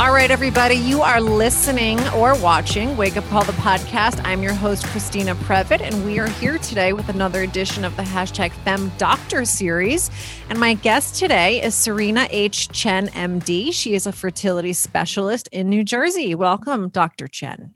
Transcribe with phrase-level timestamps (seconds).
[0.00, 4.18] All right, everybody, you are listening or watching Wake Up Call the podcast.
[4.24, 8.02] I'm your host, Christina Previte, and we are here today with another edition of the
[8.02, 10.10] hashtag Fem Doctor series.
[10.48, 12.70] And my guest today is Serena H.
[12.70, 13.74] Chen, MD.
[13.74, 16.34] She is a fertility specialist in New Jersey.
[16.34, 17.28] Welcome, Dr.
[17.28, 17.74] Chen.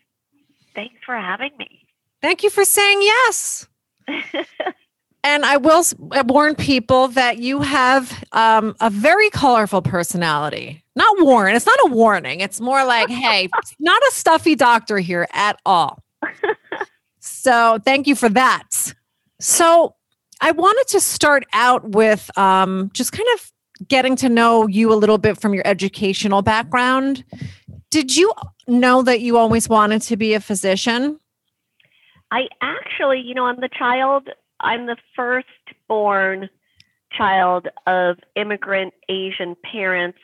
[0.74, 1.87] Thanks for having me.
[2.23, 3.68] Thank you for saying yes.
[5.23, 5.84] and I will
[6.24, 11.54] warn people that you have um, a very colorful personality not warn.
[11.54, 12.40] It's not a warning.
[12.40, 16.02] It's more like, hey, not a stuffy doctor here at all.
[17.24, 18.95] So thank you for that.
[19.40, 19.95] So
[20.42, 23.52] I wanted to start out with um, just kind of
[23.88, 27.24] getting to know you a little bit from your educational background.
[27.90, 28.32] Did you
[28.66, 31.18] know that you always wanted to be a physician?
[32.30, 34.28] I actually, you know, I'm the child,
[34.60, 35.46] I'm the first
[35.88, 36.50] born
[37.10, 40.18] child of immigrant Asian parents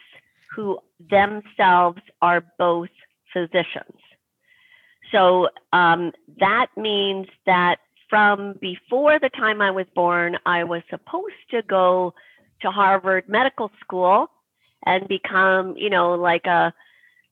[0.54, 0.78] who
[1.10, 2.88] themselves are both
[3.32, 3.96] physicians.
[5.12, 11.34] So um, that means that from before the time I was born, I was supposed
[11.50, 12.14] to go
[12.62, 14.28] to Harvard Medical School
[14.84, 16.72] and become, you know, like a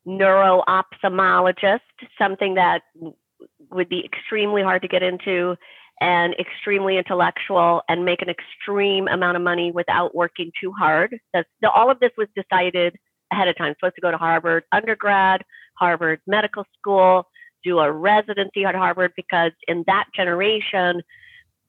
[0.05, 1.81] neuro ophthalmologist,
[2.17, 2.83] something that
[3.71, 5.57] would be extremely hard to get into
[6.01, 11.19] and extremely intellectual and make an extreme amount of money without working too hard.
[11.35, 12.97] That's, all of this was decided
[13.33, 13.75] ahead of time.
[13.79, 17.29] Supposed to go to Harvard undergrad, Harvard medical school,
[17.65, 21.03] do a residency at Harvard because in that generation,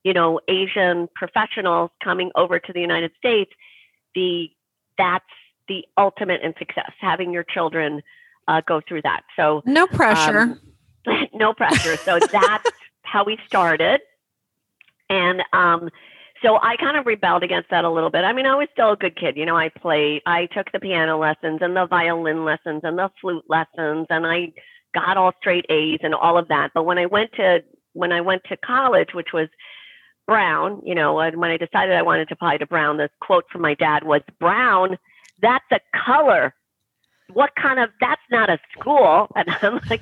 [0.04, 3.52] you know, Asian professionals coming over to the United States,
[4.16, 4.50] the
[4.98, 5.26] that's
[5.68, 6.92] the ultimate in success.
[7.00, 8.02] Having your children
[8.48, 9.22] uh, go through that.
[9.36, 10.58] So no pressure.
[11.08, 11.98] Um, no pressure.
[11.98, 12.70] So that's
[13.04, 14.02] how we started.
[15.10, 15.90] And um,
[16.42, 18.24] so I kind of rebelled against that a little bit.
[18.24, 19.38] I mean, I was still a good kid.
[19.38, 23.10] You know, I played, I took the piano lessons and the violin lessons and the
[23.20, 24.54] flute lessons, and I
[24.94, 26.72] got all straight A's and all of that.
[26.74, 27.64] But when I went to
[27.94, 29.50] when I went to college, which was
[30.28, 33.46] Brown, you know, and when I decided I wanted to apply to Brown, the quote
[33.52, 34.98] from my dad was, "Brown,
[35.42, 36.54] that's a color.
[37.34, 37.90] What kind of?
[38.00, 40.02] That's not a school." And I'm like,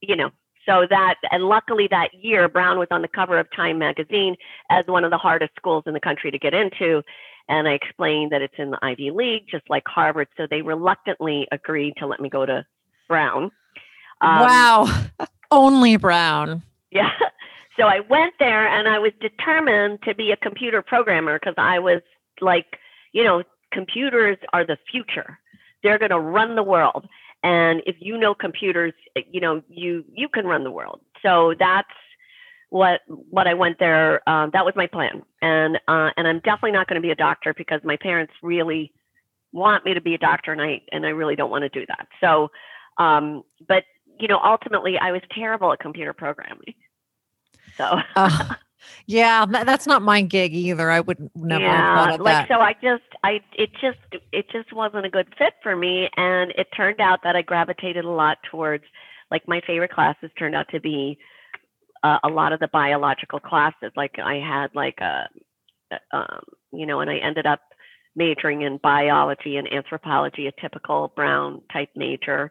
[0.00, 0.30] you know,
[0.66, 4.36] so that, and luckily that year, Brown was on the cover of Time magazine
[4.70, 7.02] as one of the hardest schools in the country to get into.
[7.48, 10.28] And I explained that it's in the Ivy League, just like Harvard.
[10.36, 12.64] So they reluctantly agreed to let me go to
[13.08, 13.44] Brown.
[14.20, 15.04] Um, wow.
[15.50, 16.62] Only Brown.
[16.90, 17.10] Yeah.
[17.78, 21.78] So I went there and I was determined to be a computer programmer because I
[21.78, 22.02] was
[22.40, 22.78] like,
[23.12, 23.42] you know,
[23.72, 25.38] computers are the future.
[25.82, 27.08] They're going to run the world
[27.42, 31.00] and if you know computers eh, you know you you can run the world.
[31.22, 31.88] So that's
[32.70, 35.22] what what i went there um, that was my plan.
[35.42, 38.92] And uh, and i'm definitely not going to be a doctor because my parents really
[39.52, 41.84] want me to be a doctor and i and i really don't want to do
[41.86, 42.06] that.
[42.20, 42.50] So
[42.98, 43.84] um, but
[44.18, 46.74] you know ultimately i was terrible at computer programming.
[47.76, 48.54] So uh,
[49.06, 50.90] yeah, that's not my gig either.
[50.90, 52.54] I would never yeah, have thought of like that.
[52.54, 56.52] so I just I it just it just wasn't a good fit for me and
[56.56, 58.84] it turned out that I gravitated a lot towards
[59.30, 61.18] like my favorite classes turned out to be
[62.02, 65.28] uh, a lot of the biological classes like I had like a
[66.12, 67.60] um, you know and I ended up
[68.16, 72.50] majoring in biology and anthropology a typical brown type major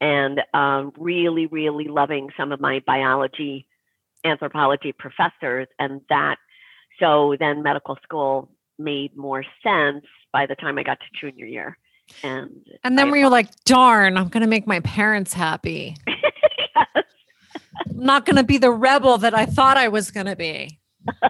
[0.00, 3.66] and um, really really loving some of my biology
[4.24, 6.36] anthropology professors and that
[7.00, 11.78] so then medical school made more sense by the time I got to junior year.
[12.22, 15.96] And and then I, were you like, darn, I'm gonna make my parents happy.
[16.06, 16.86] yes.
[17.88, 20.78] I'm not gonna be the rebel that I thought I was gonna be.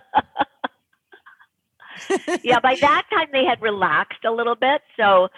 [2.43, 4.81] yeah, by that time they had relaxed a little bit.
[4.97, 5.29] So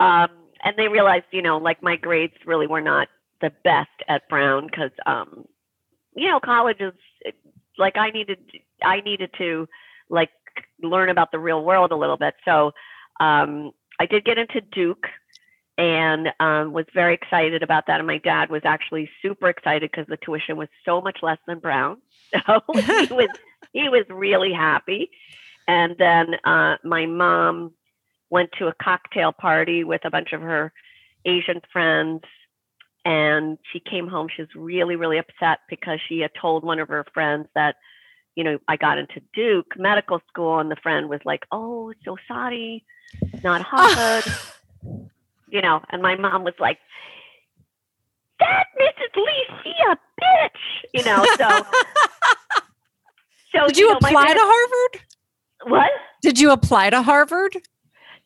[0.00, 0.30] um
[0.64, 3.06] and they realized, you know, like my grades really were not
[3.40, 5.44] the best at Brown because um
[6.18, 6.92] you know, college is
[7.78, 8.38] like I needed
[8.82, 9.68] I needed to
[10.10, 10.30] like
[10.82, 12.34] learn about the real world a little bit.
[12.44, 12.72] So
[13.20, 13.70] um,
[14.00, 15.06] I did get into Duke
[15.76, 18.00] and um, was very excited about that.
[18.00, 21.60] And my dad was actually super excited because the tuition was so much less than
[21.60, 21.98] Brown.
[22.46, 23.30] So he was
[23.72, 25.10] he was really happy.
[25.66, 27.72] And then uh, my mom
[28.28, 30.72] went to a cocktail party with a bunch of her
[31.24, 32.22] Asian friends.
[33.08, 34.28] And she came home.
[34.28, 37.76] She was really, really upset because she had told one of her friends that,
[38.34, 40.58] you know, I got into Duke medical school.
[40.58, 42.84] And the friend was like, oh, so sorry,
[43.42, 44.30] not Harvard.
[45.48, 46.76] you know, and my mom was like,
[48.40, 49.16] that Mrs.
[49.16, 50.60] Lee, she a bitch,
[50.92, 51.48] you know, so.
[53.54, 55.02] so Did you, you know, apply to Harvard?
[55.64, 55.90] What?
[56.20, 57.56] Did you apply to Harvard?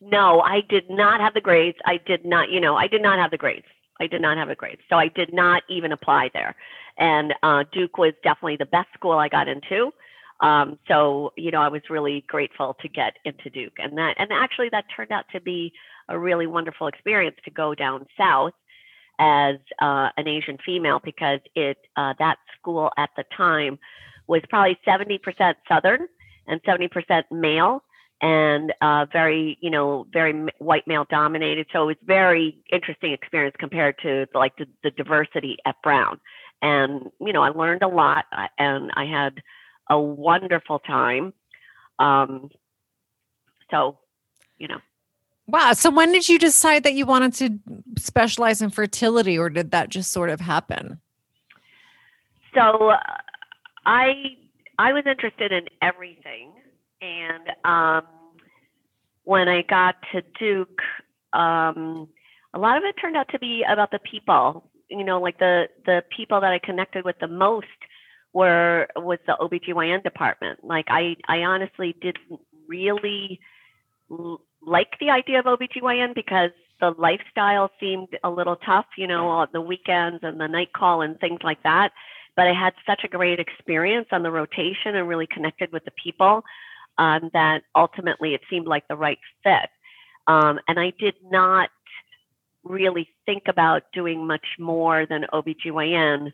[0.01, 1.77] No, I did not have the grades.
[1.85, 3.65] I did not, you know, I did not have the grades.
[3.99, 4.79] I did not have a grade.
[4.89, 6.55] So I did not even apply there.
[6.97, 9.91] And uh, Duke was definitely the best school I got into.
[10.39, 13.73] Um, so, you know, I was really grateful to get into Duke.
[13.77, 15.71] And that, and actually that turned out to be
[16.09, 18.53] a really wonderful experience to go down south
[19.19, 23.79] as uh, an Asian female because it, uh, that school at the time
[24.27, 26.07] was probably 70% Southern
[26.47, 27.83] and 70% male
[28.23, 31.67] and uh, very, you know, very white male dominated.
[31.73, 36.21] So it was very interesting experience compared to like the, the diversity at Brown.
[36.61, 39.41] And, you know, I learned a lot uh, and I had
[39.89, 41.33] a wonderful time.
[41.99, 42.49] Um,
[43.69, 43.97] so,
[44.57, 44.79] you know.
[45.45, 45.73] Wow.
[45.73, 47.59] So when did you decide that you wanted to
[48.01, 51.01] specialize in fertility or did that just sort of happen?
[52.55, 52.97] So uh,
[53.85, 54.37] I
[54.79, 56.53] I was interested in everything
[57.03, 58.03] and um,
[59.23, 60.79] when I got to Duke,
[61.33, 62.07] um,
[62.53, 64.69] a lot of it turned out to be about the people.
[64.89, 67.67] You know, like the the people that I connected with the most
[68.31, 70.63] were was the OBGYN department.
[70.63, 73.39] Like I I honestly didn't really
[74.11, 79.27] l- like the idea of OBGYN because the lifestyle seemed a little tough, you know,
[79.27, 81.91] on the weekends and the night call and things like that.
[82.35, 85.91] But I had such a great experience on the rotation and really connected with the
[85.91, 86.43] people
[86.97, 89.69] um, that ultimately it seemed like the right fit.
[90.27, 91.69] Um, and I did not
[92.63, 96.31] really think about doing much more than OBGYN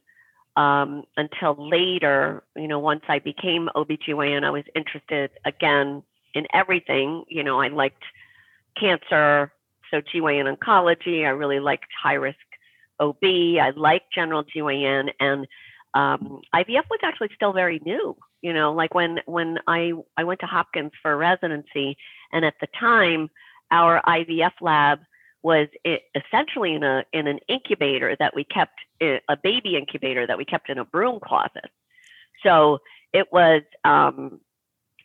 [0.56, 2.44] um, until later.
[2.56, 6.04] You know, once I became OBGYN, I was interested again
[6.34, 7.24] in everything.
[7.28, 8.04] You know, I liked
[8.80, 9.52] cancer,
[9.90, 11.26] so GYN oncology.
[11.26, 12.38] I really liked high risk
[13.00, 13.24] OB.
[13.24, 15.48] I liked general GYN, and
[15.94, 20.40] um, IVF was actually still very new you know like when when i i went
[20.40, 21.98] to hopkins for residency
[22.32, 23.30] and at the time
[23.70, 25.00] our ivf lab
[25.42, 25.68] was
[26.16, 30.70] essentially in a in an incubator that we kept a baby incubator that we kept
[30.70, 31.70] in a broom closet.
[32.44, 32.80] So
[33.14, 34.42] it was um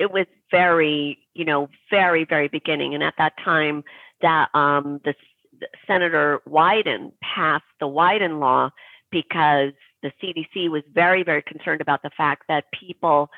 [0.00, 3.84] it was very you know very very beginning and at that time
[4.22, 5.14] that um the
[5.87, 8.70] senator wyden passed the wyden law
[9.12, 9.72] because
[10.04, 13.30] the CDC was very, very concerned about the fact that people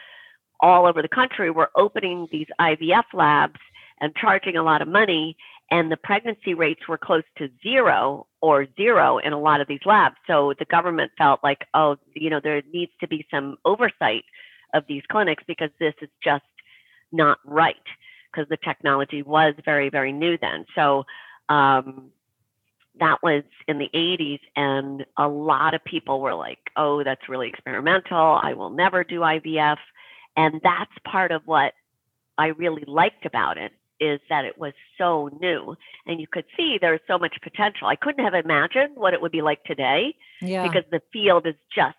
[0.60, 3.60] all over the country were opening these IVF labs
[4.00, 5.36] and charging a lot of money,
[5.70, 9.80] and the pregnancy rates were close to zero or zero in a lot of these
[9.86, 10.16] labs.
[10.26, 14.24] So the government felt like, oh, you know, there needs to be some oversight
[14.74, 16.44] of these clinics because this is just
[17.12, 17.76] not right
[18.30, 20.66] because the technology was very, very new then.
[20.74, 21.04] So
[21.48, 22.10] um,
[23.00, 27.48] that was in the 80s and a lot of people were like oh that's really
[27.48, 28.38] experimental.
[28.42, 29.78] I will never do ivf
[30.36, 31.72] and that's part of what
[32.38, 35.76] i really liked about it is that it was so new.
[36.06, 37.88] And you could see there's so much potential.
[37.88, 40.66] I couldn't have imagined what it would be like today yeah.
[40.66, 41.96] because the field is just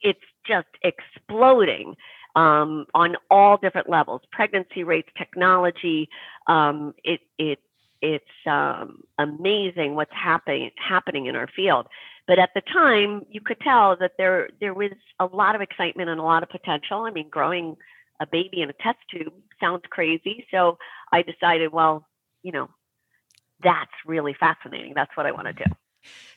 [0.00, 1.94] it's just exploding
[2.34, 4.20] um, on all different levels.
[4.32, 6.08] Pregnancy rates technology
[6.48, 7.60] um, it, it
[8.02, 11.86] it's um, amazing what's happening happening in our field.
[12.26, 16.10] But at the time, you could tell that there there was a lot of excitement
[16.10, 17.02] and a lot of potential.
[17.02, 17.76] I mean, growing
[18.20, 20.46] a baby in a test tube sounds crazy.
[20.50, 20.78] So
[21.12, 22.06] I decided, well,
[22.42, 22.68] you know,
[23.62, 24.92] that's really fascinating.
[24.94, 25.64] That's what I want to do.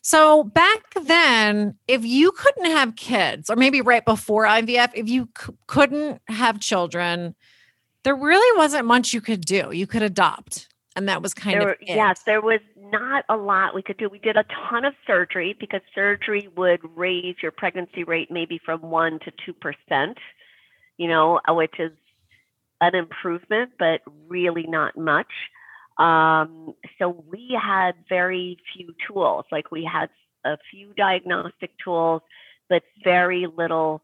[0.01, 5.29] So back then, if you couldn't have kids, or maybe right before IVF, if you
[5.35, 7.35] c- couldn't have children,
[8.03, 9.71] there really wasn't much you could do.
[9.71, 11.87] You could adopt and that was kind there, of it.
[11.87, 14.07] yes there was not a lot we could do.
[14.09, 18.81] We did a ton of surgery because surgery would raise your pregnancy rate maybe from
[18.81, 19.53] 1 to
[19.91, 20.15] 2%
[20.97, 21.91] you know uh, which is
[22.81, 25.31] an improvement but really not much.
[25.97, 29.45] Um, so we had very few tools.
[29.51, 30.09] Like we had
[30.43, 32.21] a few diagnostic tools
[32.69, 34.01] but very little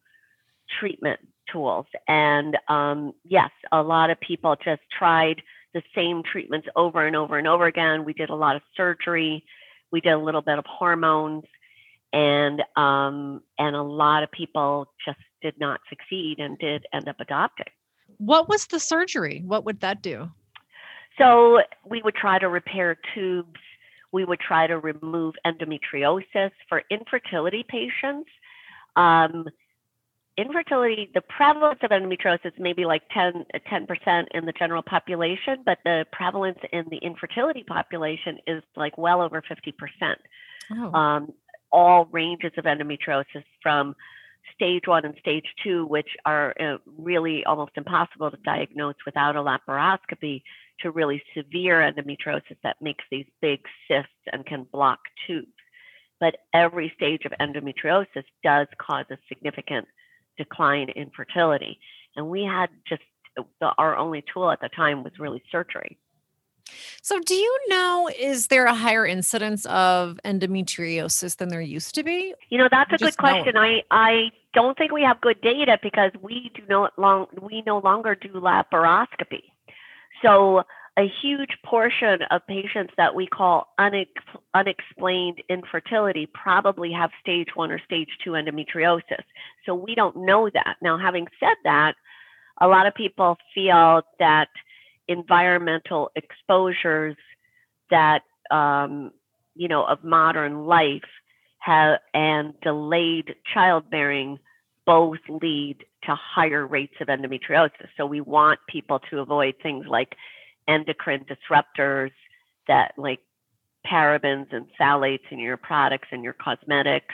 [0.80, 1.20] treatment
[1.52, 1.86] tools.
[2.08, 5.42] And um, yes a lot of people just tried
[5.74, 8.06] the same treatments over and over and over again.
[8.06, 9.44] We did a lot of surgery.
[9.92, 11.44] We did a little bit of hormones,
[12.14, 17.18] and um, and a lot of people just did not succeed and did end up
[17.20, 17.68] adopting.
[18.18, 19.44] What was the surgery?
[19.46, 20.30] What would that do?
[21.18, 23.60] So we would try to repair tubes.
[24.12, 28.30] We would try to remove endometriosis for infertility patients.
[28.96, 29.46] Um,
[30.38, 35.80] infertility, the prevalence of endometriosis may be like 10, 10% in the general population, but
[35.84, 40.16] the prevalence in the infertility population is like well over 50%.
[40.72, 40.94] Oh.
[40.94, 41.34] Um,
[41.72, 43.96] all ranges of endometriosis from
[44.56, 49.40] stage one and stage two, which are uh, really almost impossible to diagnose without a
[49.40, 50.42] laparoscopy,
[50.82, 55.48] to really severe endometriosis that makes these big cysts and can block tubes.
[56.20, 59.88] But every stage of endometriosis does cause a significant
[60.44, 61.80] decline in fertility.
[62.16, 63.02] And we had just
[63.36, 65.98] the, our only tool at the time was really surgery.
[67.02, 72.04] So, do you know, is there a higher incidence of endometriosis than there used to
[72.04, 72.34] be?
[72.50, 73.58] You know, that's a good question.
[73.58, 77.80] I, I don't think we have good data because we do not long we no
[77.80, 79.44] longer do laparoscopy.
[80.22, 80.64] So
[80.98, 84.08] a huge portion of patients that we call unex-
[84.54, 89.24] unexplained infertility probably have stage one or stage two endometriosis.
[89.66, 90.76] So we don't know that.
[90.82, 91.96] Now, having said that,
[92.60, 94.50] a lot of people feel that
[95.08, 97.16] environmental exposures
[97.90, 99.12] that um,
[99.56, 101.02] you know of modern life
[101.60, 104.40] have and delayed childbearing
[104.86, 107.88] both lead to higher rates of endometriosis.
[107.96, 110.16] So we want people to avoid things like
[110.68, 112.12] endocrine disruptors
[112.68, 113.20] that like
[113.86, 117.14] parabens and phthalates in your products and your cosmetics.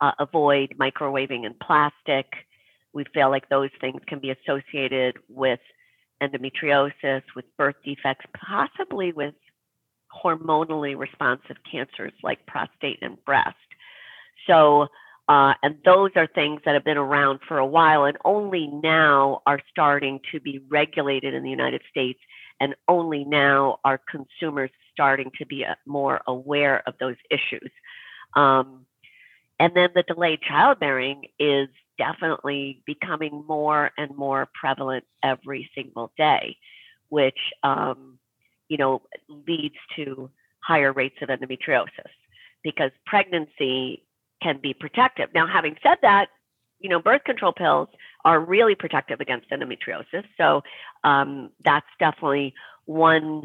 [0.00, 2.26] Uh, avoid microwaving and plastic.
[2.94, 5.60] We feel like those things can be associated with
[6.22, 9.34] endometriosis, with birth defects, possibly with
[10.24, 13.56] hormonally responsive cancers like prostate and breast.
[14.46, 14.88] So,
[15.28, 19.42] uh, and those are things that have been around for a while and only now
[19.46, 22.18] are starting to be regulated in the United States
[22.60, 27.70] and only now are consumers starting to be uh, more aware of those issues.
[28.36, 28.86] Um,
[29.58, 36.56] and then the delayed childbearing is definitely becoming more and more prevalent every single day,
[37.08, 38.18] which um,
[38.68, 40.30] you know leads to
[40.62, 42.12] higher rates of endometriosis
[42.62, 44.04] because pregnancy
[44.42, 45.28] can be protective.
[45.34, 46.28] Now, having said that,
[46.78, 47.88] you know, birth control pills
[48.24, 50.24] are really protective against endometriosis.
[50.36, 50.62] So
[51.04, 52.54] um, that's definitely
[52.86, 53.42] one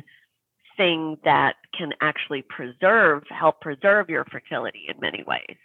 [0.78, 5.58] thing that can actually preserve, help preserve your fertility in many ways.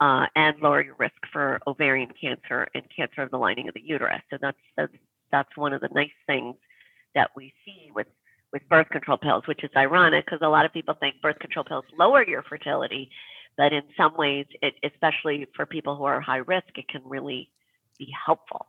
[0.00, 3.82] Uh, and lower your risk for ovarian cancer and cancer of the lining of the
[3.84, 4.22] uterus.
[4.30, 4.92] So that's, that's
[5.32, 6.54] that's one of the nice things
[7.14, 8.06] that we see with
[8.52, 11.64] with birth control pills, which is ironic because a lot of people think birth control
[11.64, 13.10] pills lower your fertility,
[13.58, 17.50] but in some ways, it, especially for people who are high risk, it can really
[17.98, 18.66] be helpful.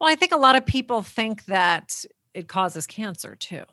[0.00, 3.64] Well, I think a lot of people think that it causes cancer too.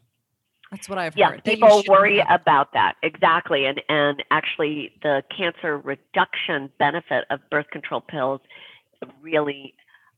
[0.72, 1.44] That's what I've yes, heard.
[1.44, 2.40] people worry have.
[2.42, 8.40] about that exactly, and and actually, the cancer reduction benefit of birth control pills
[9.22, 9.74] really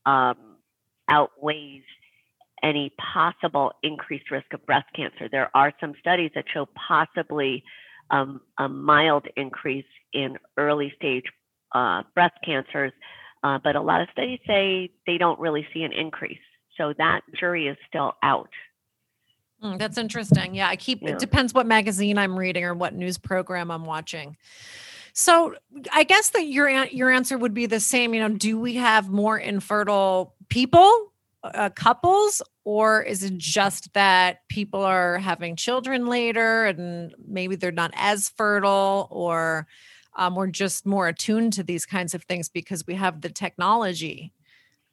[0.06, 0.36] um,
[1.08, 1.82] outweighs
[2.62, 5.28] any possible increased risk of breast cancer.
[5.30, 7.64] There are some studies that show possibly
[8.10, 11.24] um, a mild increase in early stage
[11.74, 12.92] uh, breast cancers,
[13.44, 16.38] uh, but a lot of studies say they don't really see an increase.
[16.78, 18.48] So that jury is still out.
[19.62, 20.54] Mm, that's interesting.
[20.54, 21.10] Yeah, I keep yeah.
[21.10, 24.36] it depends what magazine I'm reading or what news program I'm watching.
[25.12, 25.54] So
[25.92, 28.14] I guess that your your answer would be the same.
[28.14, 31.12] You know, do we have more infertile people,
[31.44, 37.70] uh, couples, or is it just that people are having children later and maybe they're
[37.70, 39.68] not as fertile, or
[40.16, 44.32] um, we're just more attuned to these kinds of things because we have the technology?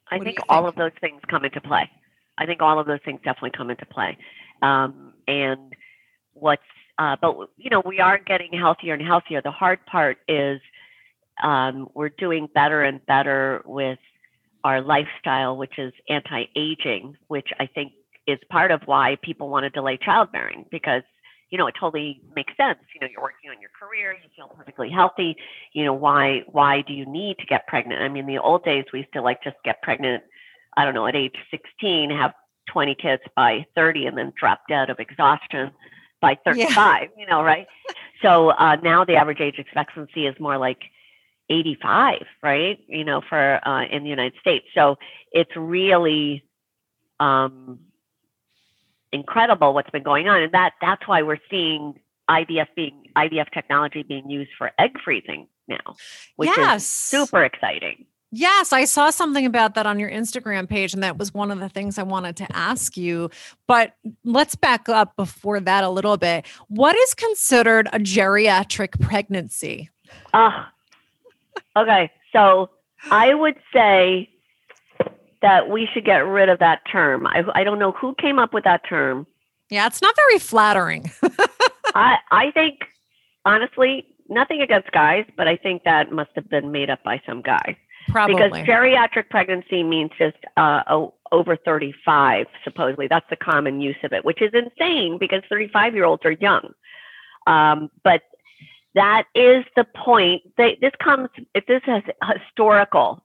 [0.10, 1.90] I think, think all of those things come into play.
[2.38, 4.18] I think all of those things definitely come into play.
[4.62, 5.74] Um, and
[6.34, 6.62] what's,
[6.98, 9.42] uh, but you know, we are getting healthier and healthier.
[9.42, 10.60] The hard part is
[11.42, 14.00] um, we're doing better and better with
[14.64, 17.94] our lifestyle, which is anti-aging, which I think
[18.28, 21.04] is part of why people want to delay childbearing because
[21.52, 24.48] you know it totally makes sense you know you're working on your career you feel
[24.48, 25.36] perfectly healthy
[25.74, 28.86] you know why why do you need to get pregnant i mean the old days
[28.92, 30.24] we used to like just get pregnant
[30.78, 32.34] i don't know at age 16 have
[32.72, 35.72] 20 kids by 30 and then drop dead of exhaustion
[36.22, 37.08] by 35, yeah.
[37.18, 37.68] you know, right?
[38.22, 40.82] so uh, now the average age expectancy is more like
[41.50, 42.80] 85, right?
[42.88, 44.66] You know, for uh, in the United States.
[44.74, 44.98] So
[45.32, 46.46] it's really
[47.20, 47.80] um,
[49.14, 52.00] incredible what's been going on, and that that's why we're seeing
[52.30, 55.96] IVF being IVF technology being used for egg freezing now,
[56.36, 56.84] which yes.
[56.84, 58.06] is super exciting.
[58.34, 61.60] Yes, I saw something about that on your Instagram page, and that was one of
[61.60, 63.30] the things I wanted to ask you.
[63.68, 66.48] But let's back up before that a little bit.
[66.70, 69.90] What is considered a geriatric pregnancy?
[70.34, 70.64] Uh,
[71.76, 72.10] okay.
[72.32, 72.70] So
[73.10, 74.30] I would say
[75.42, 77.28] that we should get rid of that term.
[77.28, 79.26] I, I don't know who came up with that term.
[79.70, 81.12] Yeah, it's not very flattering.
[81.96, 82.80] I I think
[83.46, 87.42] honestly, nothing against guys, but I think that must have been made up by some
[87.42, 87.78] guy.
[88.10, 88.36] Probably.
[88.36, 90.82] Because geriatric pregnancy means just uh,
[91.32, 93.08] over 35, supposedly.
[93.08, 96.74] That's the common use of it, which is insane because 35 year olds are young.
[97.48, 98.22] Um, but
[98.96, 100.42] that is the point.
[100.58, 102.04] They, this comes, if this is
[102.36, 103.24] historical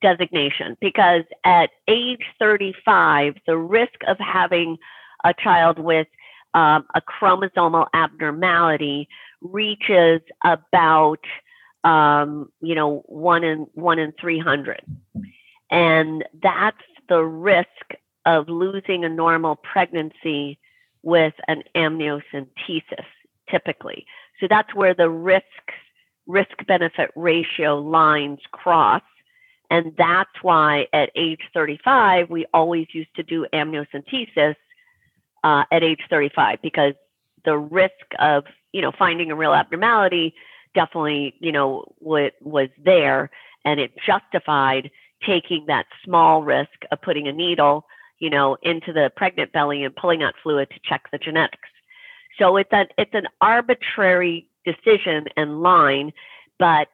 [0.00, 4.76] designation, because at age 35, the risk of having
[5.24, 6.06] a child with
[6.54, 9.08] um, a chromosomal abnormality
[9.40, 11.20] reaches about
[11.84, 14.82] um, you know, one in one in 300.
[15.70, 16.76] And that's
[17.08, 17.94] the risk
[18.26, 20.58] of losing a normal pregnancy
[21.02, 23.06] with an amniocentesis,
[23.50, 24.04] typically.
[24.40, 25.44] So that's where the risk
[26.26, 29.02] risk benefit ratio lines cross.
[29.70, 34.56] And that's why at age 35, we always used to do amniocentesis
[35.44, 36.94] uh, at age 35 because
[37.44, 40.34] the risk of, you know, finding a real abnormality
[40.74, 43.30] definitely, you know, what was there
[43.64, 44.90] and it justified
[45.26, 47.84] taking that small risk of putting a needle,
[48.18, 51.68] you know, into the pregnant belly and pulling out fluid to check the genetics.
[52.38, 56.12] So it's an it's an arbitrary decision and line,
[56.58, 56.88] but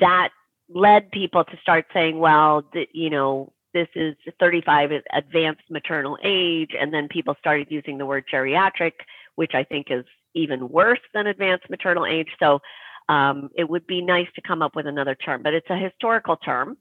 [0.00, 0.30] that
[0.74, 6.18] led people to start saying, well, th- you know, this is 35 is advanced maternal
[6.22, 8.92] age, and then people started using the word geriatric,
[9.36, 12.28] which I think is even worse than advanced maternal age.
[12.38, 12.60] So
[13.08, 16.36] um, it would be nice to come up with another term, but it's a historical
[16.36, 16.76] term.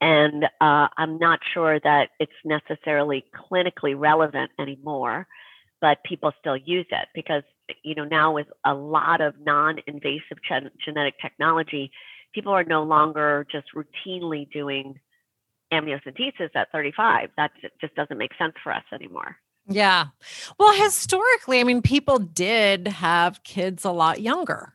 [0.00, 5.26] And uh, I'm not sure that it's necessarily clinically relevant anymore,
[5.80, 7.42] but people still use it because,
[7.82, 11.90] you know, now with a lot of non invasive gen- genetic technology,
[12.34, 14.98] people are no longer just routinely doing
[15.72, 17.30] amniocentesis at 35.
[17.36, 19.36] That just doesn't make sense for us anymore.
[19.66, 20.08] Yeah.
[20.58, 24.74] Well, historically, I mean, people did have kids a lot younger.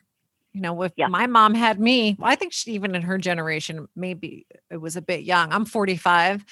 [0.54, 1.08] You know, if yeah.
[1.08, 4.96] my mom had me, well, I think she even in her generation, maybe it was
[4.96, 5.54] a bit young.
[5.54, 6.44] I'm 45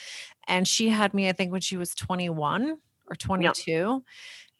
[0.48, 2.78] and she had me, I think, when she was 21
[3.10, 3.72] or 22.
[3.72, 3.98] Yeah.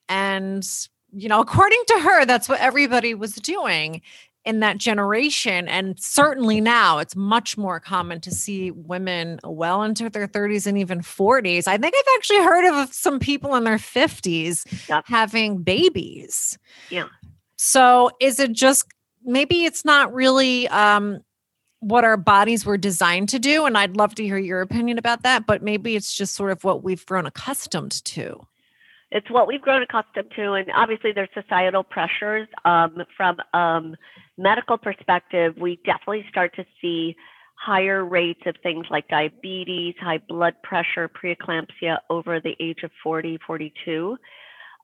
[0.10, 0.68] And,
[1.14, 4.02] you know, according to her, that's what everybody was doing
[4.48, 5.68] in that generation.
[5.68, 10.78] And certainly now it's much more common to see women well into their 30s and
[10.78, 11.68] even 40s.
[11.68, 15.04] I think I've actually heard of some people in their 50s yep.
[15.08, 16.58] having babies.
[16.90, 17.08] Yeah.
[17.58, 18.86] So is it just
[19.24, 21.20] maybe it's not really um,
[21.80, 23.66] what our bodies were designed to do.
[23.66, 26.64] And I'd love to hear your opinion about that, but maybe it's just sort of
[26.64, 28.48] what we've grown accustomed to.
[29.12, 30.54] It's what we've grown accustomed to.
[30.54, 32.48] And obviously, there's societal pressures.
[32.66, 33.96] Um, from um,
[34.38, 37.16] medical perspective, we definitely start to see
[37.56, 43.40] higher rates of things like diabetes, high blood pressure, preeclampsia over the age of 40,
[43.46, 44.18] 42.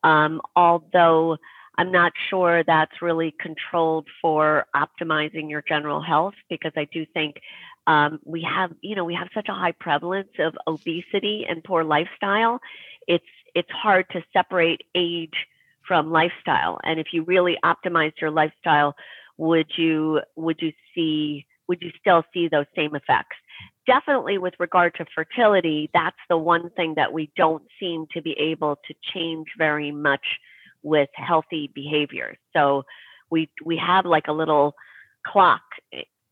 [0.02, 1.36] Um, although
[1.78, 7.36] I'm not sure that's really controlled for optimizing your general health because I do think
[7.86, 11.84] um, we have, you know, we have such a high prevalence of obesity and poor
[11.84, 12.60] lifestyle.
[13.06, 15.46] It's it's hard to separate age
[15.86, 16.80] from lifestyle.
[16.82, 18.96] And if you really optimize your lifestyle,
[19.36, 23.36] would you would you see would you still see those same effects?
[23.86, 28.32] Definitely with regard to fertility, that's the one thing that we don't seem to be
[28.32, 30.38] able to change very much
[30.82, 32.36] with healthy behaviors.
[32.54, 32.84] So
[33.30, 34.74] we we have like a little
[35.26, 35.62] clock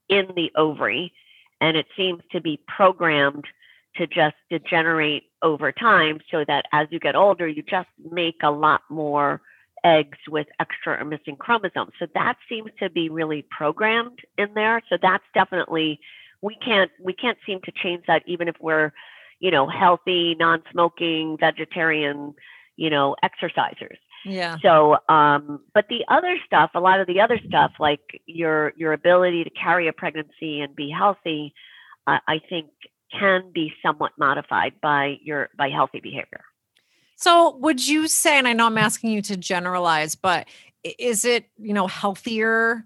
[0.08, 1.12] in the ovary
[1.60, 3.44] and it seems to be programmed
[3.96, 8.50] to just degenerate over time so that as you get older you just make a
[8.50, 9.40] lot more
[9.84, 11.92] eggs with extra or missing chromosomes.
[11.98, 14.82] So that seems to be really programmed in there.
[14.88, 16.00] So that's definitely
[16.40, 18.92] we can't we can't seem to change that even if we're,
[19.40, 22.34] you know, healthy, non-smoking, vegetarian,
[22.76, 23.98] you know, exercisers.
[24.24, 24.56] Yeah.
[24.62, 28.92] So, um, but the other stuff, a lot of the other stuff, like your your
[28.92, 31.54] ability to carry a pregnancy and be healthy,
[32.06, 32.68] uh, I think
[33.18, 36.44] can be somewhat modified by your by healthy behavior.
[37.22, 40.48] So, would you say, and I know I'm asking you to generalize, but
[40.82, 42.84] is it you know healthier?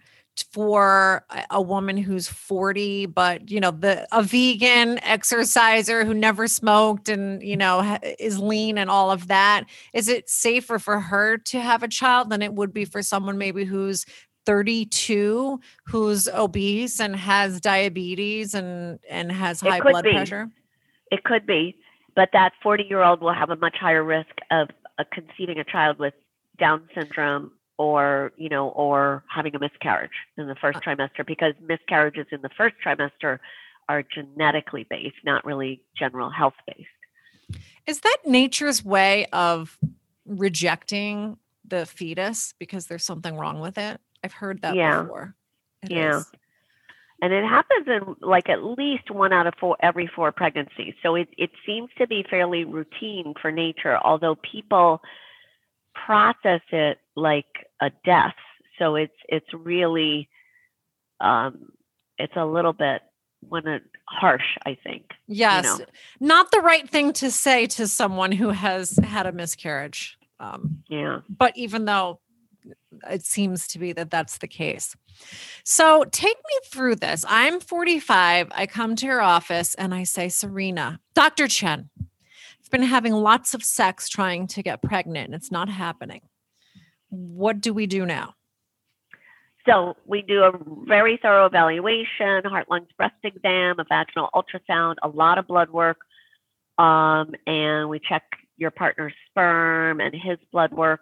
[0.52, 7.08] for a woman who's 40 but you know the a vegan exerciser who never smoked
[7.08, 11.58] and you know is lean and all of that is it safer for her to
[11.58, 14.04] have a child than it would be for someone maybe who's
[14.44, 20.12] 32 who's obese and has diabetes and and has It high blood be.
[20.12, 20.50] pressure?
[21.10, 21.76] It could be,
[22.16, 25.64] but that 40 year old will have a much higher risk of uh, conceiving a
[25.64, 26.14] child with
[26.58, 30.80] Down syndrome or, you know, or having a miscarriage in the first Uh.
[30.80, 33.38] trimester because miscarriages in the first trimester
[33.88, 37.60] are genetically based, not really general health based.
[37.86, 39.78] Is that nature's way of
[40.24, 44.00] rejecting the fetus because there's something wrong with it?
[44.24, 45.02] I've heard that Yeah.
[45.02, 45.34] before.
[45.82, 46.16] It Yeah.
[46.18, 46.32] is.
[47.22, 50.94] And it happens in like at least one out of four every four pregnancies.
[51.02, 55.00] So it, it seems to be fairly routine for nature, although people
[55.94, 57.46] process it like
[57.80, 58.34] a death.
[58.78, 60.28] So it's it's really
[61.20, 61.72] um,
[62.18, 63.02] it's a little bit
[63.40, 65.04] when it harsh, I think.
[65.26, 65.64] Yes.
[65.64, 65.84] know.
[66.20, 70.18] Not the right thing to say to someone who has had a miscarriage.
[70.38, 71.20] Um, Yeah.
[71.28, 72.20] but even though
[73.10, 74.94] it seems to be that that's the case.
[75.64, 77.24] So take me through this.
[77.28, 78.48] I'm 45.
[78.50, 81.48] I come to your office and I say, Serena, Dr.
[81.48, 86.22] Chen, I've been having lots of sex trying to get pregnant and it's not happening.
[87.08, 88.34] What do we do now?
[89.66, 90.52] So we do a
[90.86, 95.98] very thorough evaluation, heart, lungs, breast exam, a vaginal ultrasound, a lot of blood work,
[96.78, 98.22] um, and we check
[98.56, 101.00] your partner's sperm and his blood work.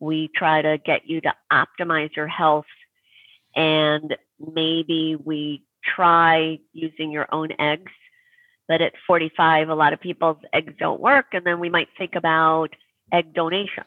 [0.00, 2.66] We try to get you to optimize your health,
[3.54, 4.16] and
[4.54, 7.92] maybe we try using your own eggs.
[8.66, 12.14] But at 45, a lot of people's eggs don't work, and then we might think
[12.14, 12.74] about
[13.12, 13.84] egg donation.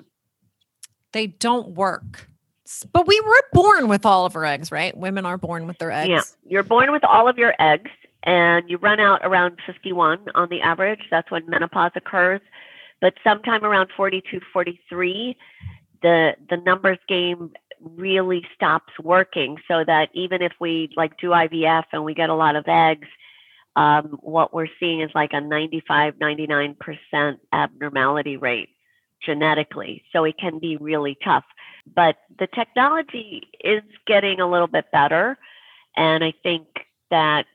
[1.13, 2.27] They don't work.
[2.91, 4.95] But we were born with all of our eggs, right?
[4.95, 6.09] Women are born with their eggs.
[6.09, 7.91] Yeah, you're born with all of your eggs,
[8.23, 11.01] and you run out around 51 on the average.
[11.09, 12.41] That's when menopause occurs.
[13.01, 15.37] But sometime around 42, 43,
[16.03, 19.57] the the numbers game really stops working.
[19.67, 23.07] So that even if we like do IVF and we get a lot of eggs,
[23.75, 28.69] um, what we're seeing is like a 95, 99 percent abnormality rate
[29.25, 30.03] genetically.
[30.11, 31.45] So it can be really tough.
[31.95, 35.37] But the technology is getting a little bit better.
[35.95, 36.67] And I think
[37.09, 37.45] that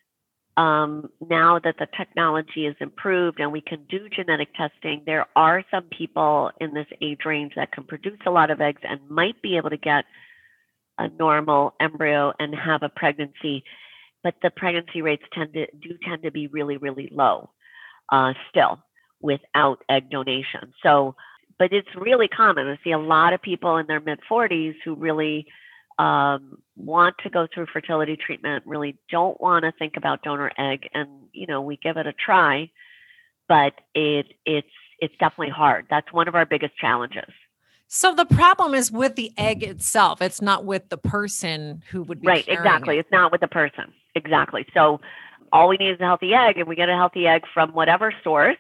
[0.59, 5.65] um, now that the technology is improved and we can do genetic testing, there are
[5.71, 9.41] some people in this age range that can produce a lot of eggs and might
[9.41, 10.05] be able to get
[10.99, 13.63] a normal embryo and have a pregnancy.
[14.25, 17.51] But the pregnancy rates tend to do tend to be really, really low
[18.11, 18.81] uh, still
[19.21, 20.73] without egg donation.
[20.83, 21.15] So,
[21.57, 22.67] but it's really common.
[22.67, 25.47] I see a lot of people in their mid 40s who really
[25.99, 30.89] um, want to go through fertility treatment, really don't want to think about donor egg,
[30.95, 32.71] and you know we give it a try,
[33.49, 34.69] but it it's
[35.01, 35.87] it's definitely hard.
[35.91, 37.33] That's one of our biggest challenges.
[37.89, 40.21] So the problem is with the egg itself.
[40.21, 42.97] It's not with the person who would be Right, exactly.
[42.97, 43.01] it.
[43.01, 43.93] It's not with the person.
[44.15, 44.67] Exactly.
[44.75, 45.01] So
[45.53, 48.13] all we need is a healthy egg, and we get a healthy egg from whatever
[48.23, 48.59] source,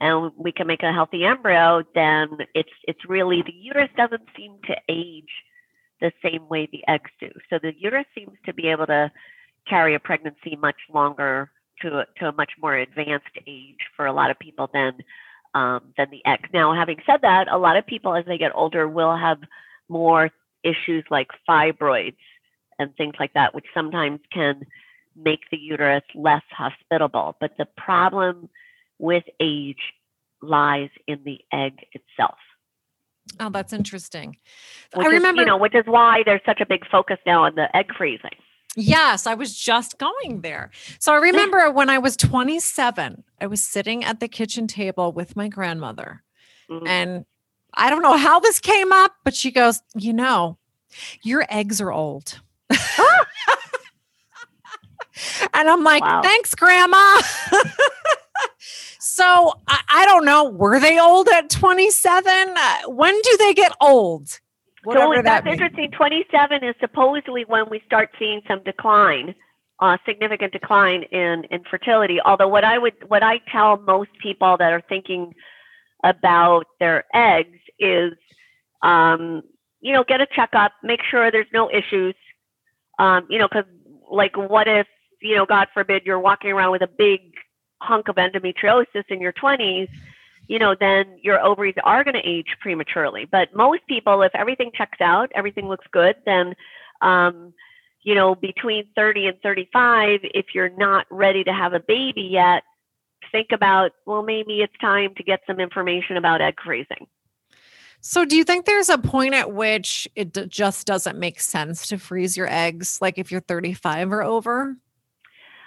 [0.00, 1.82] and we can make a healthy embryo.
[1.94, 5.30] Then it's it's really the uterus doesn't seem to age
[6.00, 7.30] the same way the eggs do.
[7.48, 9.10] So the uterus seems to be able to
[9.68, 11.50] carry a pregnancy much longer
[11.82, 14.98] to a, to a much more advanced age for a lot of people than
[15.54, 16.48] um, than the egg.
[16.52, 19.38] Now, having said that, a lot of people as they get older will have
[19.88, 20.30] more
[20.62, 22.16] issues like fibroids
[22.78, 24.64] and things like that, which sometimes can
[25.16, 27.36] make the uterus less hospitable.
[27.40, 28.48] But the problem
[28.98, 29.92] with age
[30.40, 32.38] lies in the egg itself.
[33.38, 34.36] Oh, that's interesting.
[34.94, 37.44] Which I remember is, you know, which is why there's such a big focus now
[37.44, 38.36] on the egg freezing.
[38.76, 40.70] Yes, I was just going there.
[40.98, 45.36] So I remember when I was 27, I was sitting at the kitchen table with
[45.36, 46.22] my grandmother.
[46.70, 46.86] Mhm.
[46.86, 47.24] And
[47.74, 50.58] I don't know how this came up, but she goes, You know,
[51.22, 52.40] your eggs are old.
[55.54, 56.22] and I'm like, Wow.
[56.22, 57.20] Thanks, Grandma.
[58.98, 60.44] So I, I don't know.
[60.44, 62.54] Were they old at 27?
[62.56, 64.40] Uh, when do they get old?
[64.84, 65.60] Whatever so that that's means.
[65.60, 65.90] interesting.
[65.90, 69.34] 27 is supposedly when we start seeing some decline,
[69.80, 72.18] uh, significant decline in infertility.
[72.24, 75.34] Although what I would, what I tell most people that are thinking
[76.02, 78.12] about their eggs is,
[78.82, 79.42] um,
[79.80, 82.14] you know, get a checkup, make sure there's no issues.
[82.98, 83.64] Um, you know, because
[84.10, 84.86] like, what if,
[85.20, 87.20] you know, God forbid, you're walking around with a big
[87.80, 89.88] hunk of endometriosis in your 20s?
[90.50, 93.24] you know, then your ovaries are going to age prematurely.
[93.24, 96.56] But most people, if everything checks out, everything looks good, then,
[97.02, 97.54] um,
[98.02, 102.64] you know, between 30 and 35, if you're not ready to have a baby yet,
[103.30, 107.06] think about, well, maybe it's time to get some information about egg freezing.
[108.00, 111.98] So, do you think there's a point at which it just doesn't make sense to
[111.98, 114.76] freeze your eggs, like if you're 35 or over?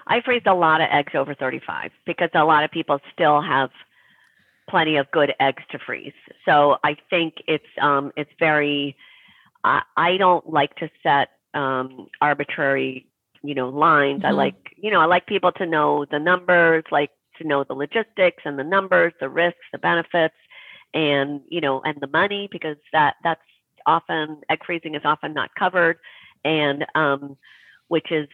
[0.08, 3.70] I freeze a lot of eggs over 35 because a lot of people still have
[4.70, 6.14] plenty of good eggs to freeze.
[6.46, 8.96] So I think it's um, it's very.
[9.64, 13.08] I, I don't like to set um, arbitrary,
[13.44, 14.20] you know, lines.
[14.20, 14.28] Mm-hmm.
[14.28, 17.74] I like you know I like people to know the numbers, like to know the
[17.74, 20.36] logistics and the numbers, the risks, the benefits,
[20.94, 23.42] and you know, and the money because that that's
[23.86, 25.98] often egg freezing is often not covered,
[26.44, 27.38] and um,
[27.88, 28.28] which is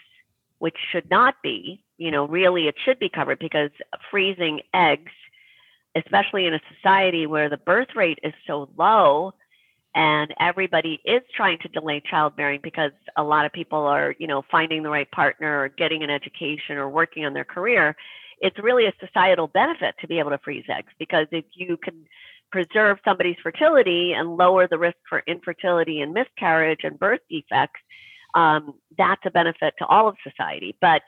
[0.59, 1.83] which should not be.
[1.97, 3.71] You know, really it should be covered because
[4.11, 5.11] freezing eggs
[5.95, 9.33] especially in a society where the birth rate is so low
[9.95, 14.43] and everybody is trying to delay childbearing because a lot of people are, you know,
[14.51, 17.95] finding the right partner or getting an education or working on their career,
[18.39, 22.05] it's really a societal benefit to be able to freeze eggs because if you can
[22.51, 27.81] preserve somebody's fertility and lower the risk for infertility and miscarriage and birth defects,
[28.35, 30.75] um, that's a benefit to all of society.
[30.81, 31.01] But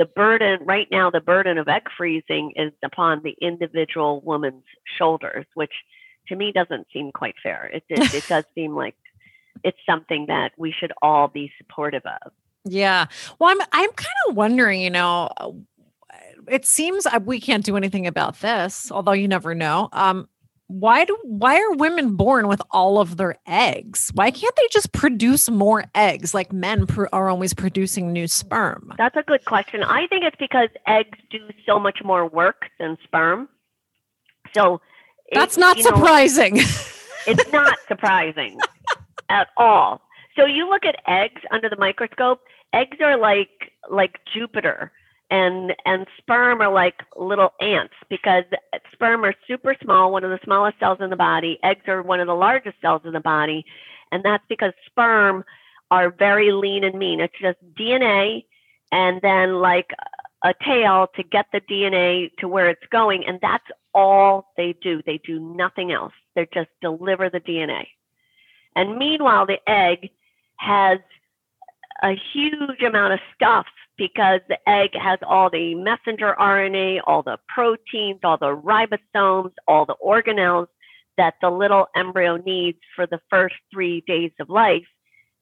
[0.00, 4.64] the burden right now the burden of egg freezing is upon the individual woman's
[4.96, 5.72] shoulders which
[6.26, 7.70] to me doesn't seem quite fair.
[7.72, 8.94] It, it, it does seem like
[9.62, 12.32] it's something that we should all be supportive of.
[12.64, 13.06] Yeah.
[13.38, 15.28] Well i'm i'm kind of wondering you know
[16.48, 19.90] it seems uh, we can't do anything about this although you never know.
[19.92, 20.28] Um
[20.70, 24.12] why do why are women born with all of their eggs?
[24.14, 28.92] Why can't they just produce more eggs like men pr- are always producing new sperm?
[28.96, 29.82] That's a good question.
[29.82, 33.48] I think it's because eggs do so much more work than sperm.
[34.54, 34.80] So
[35.32, 36.56] that's it, not surprising.
[36.56, 36.62] Know,
[37.26, 38.56] it's not surprising
[39.28, 40.00] at all.
[40.36, 42.42] So you look at eggs under the microscope.
[42.72, 44.92] Eggs are like like Jupiter
[45.30, 48.44] and and sperm are like little ants because
[48.92, 51.58] sperm are super small one of the smallest cells in the body.
[51.62, 53.64] Eggs are one of the largest cells in the body.
[54.12, 55.44] And that's because sperm
[55.90, 57.20] are very lean and mean.
[57.20, 58.44] It's just dna
[58.92, 59.90] and then like
[60.42, 63.24] a tail to get the dna to where it's going.
[63.26, 65.00] And that's all they do.
[65.06, 66.12] They do nothing else.
[66.34, 67.86] They just deliver the dna
[68.76, 70.10] and meanwhile the egg
[70.56, 70.98] has
[72.02, 77.38] a huge amount of stuff because the egg has all the messenger RNA, all the
[77.48, 80.68] proteins, all the ribosomes, all the organelles
[81.18, 84.86] that the little embryo needs for the first three days of life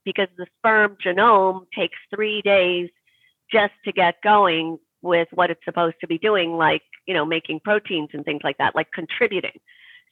[0.05, 2.91] because the sperm genome takes three days
[3.53, 7.61] just to get going with what it's supposed to be doing, like, you know, making
[7.61, 9.61] proteins and things like that, like contributing.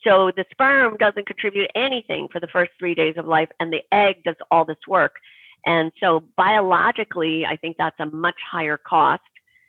[0.04, 3.82] So the sperm doesn't contribute anything for the first three days of life, and the
[3.92, 5.16] egg does all this work.
[5.64, 9.22] And so biologically, I think that's a much higher cost.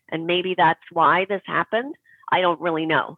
[0.10, 1.96] And maybe that's why this happened.
[2.32, 3.18] I don't really know.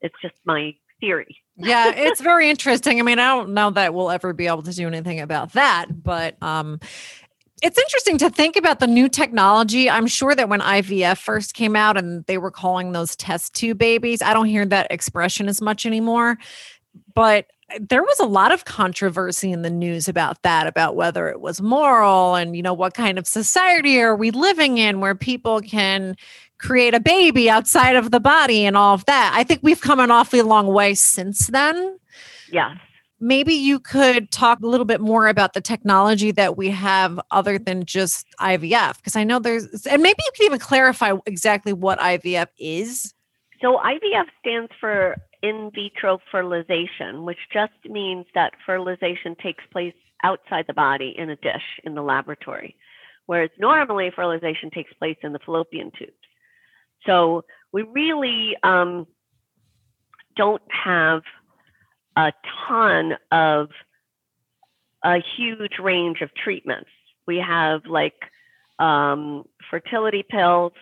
[0.00, 1.36] It's just my theory.
[1.56, 3.00] yeah, it's very interesting.
[3.00, 5.86] I mean, I don't know that we'll ever be able to do anything about that,
[6.02, 6.80] but um
[7.62, 9.88] it's interesting to think about the new technology.
[9.88, 13.78] I'm sure that when IVF first came out and they were calling those test tube
[13.78, 16.36] babies, I don't hear that expression as much anymore.
[17.14, 21.28] But Eh, there was a lot of controversy in the news about that about whether
[21.28, 25.14] it was moral and you know what kind of society are we living in where
[25.14, 26.16] people can
[26.58, 29.32] create a baby outside of the body and all of that.
[29.34, 31.98] I think we've come an awfully long way since then.
[32.50, 32.76] Yes.
[33.20, 37.58] Maybe you could talk a little bit more about the technology that we have other
[37.58, 41.98] than just ivf because i know there's and maybe you can even clarify exactly what
[41.98, 43.14] ivf is.
[43.60, 45.16] So ivf stands for
[45.46, 51.36] in vitro fertilization, which just means that fertilization takes place outside the body in a
[51.36, 52.74] dish in the laboratory,
[53.26, 56.12] whereas normally fertilization takes place in the fallopian tubes.
[57.06, 59.06] So we really um,
[60.36, 61.22] don't have
[62.16, 62.32] a
[62.66, 63.68] ton of
[65.04, 66.90] a huge range of treatments.
[67.26, 68.20] We have like
[68.78, 70.72] um, fertility pills,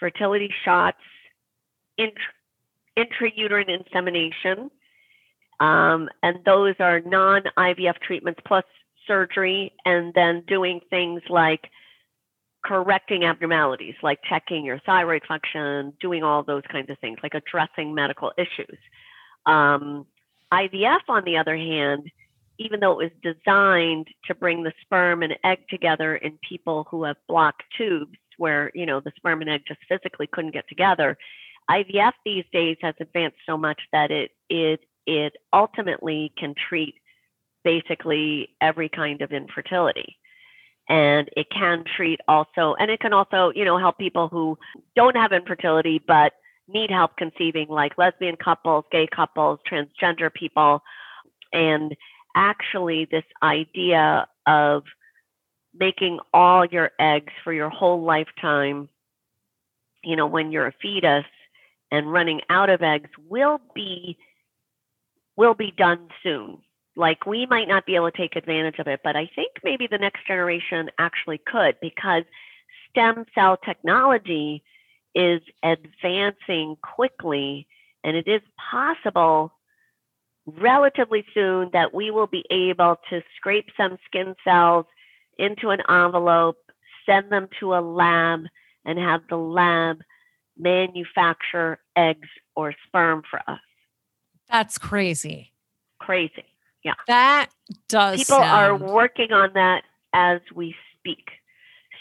[0.00, 0.98] fertility shots,
[2.98, 4.70] intrauterine insemination.
[5.60, 8.64] Um, and those are non IVF treatments plus
[9.06, 11.70] surgery, and then doing things like
[12.64, 17.94] correcting abnormalities, like checking your thyroid function, doing all those kinds of things, like addressing
[17.94, 18.78] medical issues.
[19.46, 20.06] Um,
[20.52, 22.10] IVF, on the other hand,
[22.58, 27.04] even though it was designed to bring the sperm and egg together in people who
[27.04, 31.16] have blocked tubes where you know the sperm and egg just physically couldn't get together
[31.70, 36.94] IVF these days has advanced so much that it it it ultimately can treat
[37.64, 40.16] basically every kind of infertility.
[40.88, 44.56] And it can treat also, and it can also, you know, help people who
[44.94, 46.32] don't have infertility but
[46.68, 50.82] need help conceiving, like lesbian couples, gay couples, transgender people.
[51.52, 51.96] and
[52.36, 54.84] actually this idea of
[55.74, 58.88] making all your eggs for your whole lifetime,
[60.04, 61.24] you know, when you're a fetus
[61.90, 64.16] and running out of eggs will be
[65.36, 66.58] will be done soon.
[66.96, 69.86] Like we might not be able to take advantage of it, but I think maybe
[69.86, 72.22] the next generation actually could because
[72.90, 74.62] stem cell technology
[75.14, 77.66] is advancing quickly
[78.02, 79.52] and it is possible
[80.46, 84.86] relatively soon that we will be able to scrape some skin cells
[85.38, 86.56] into an envelope,
[87.04, 88.44] send them to a lab,
[88.84, 89.98] and have the lab
[90.58, 93.60] manufacture eggs or sperm for us.
[94.50, 95.52] That's crazy.
[95.98, 96.44] Crazy.
[96.84, 96.94] Yeah.
[97.08, 97.48] That
[97.88, 98.18] does.
[98.18, 98.82] People sound...
[98.82, 101.30] are working on that as we speak.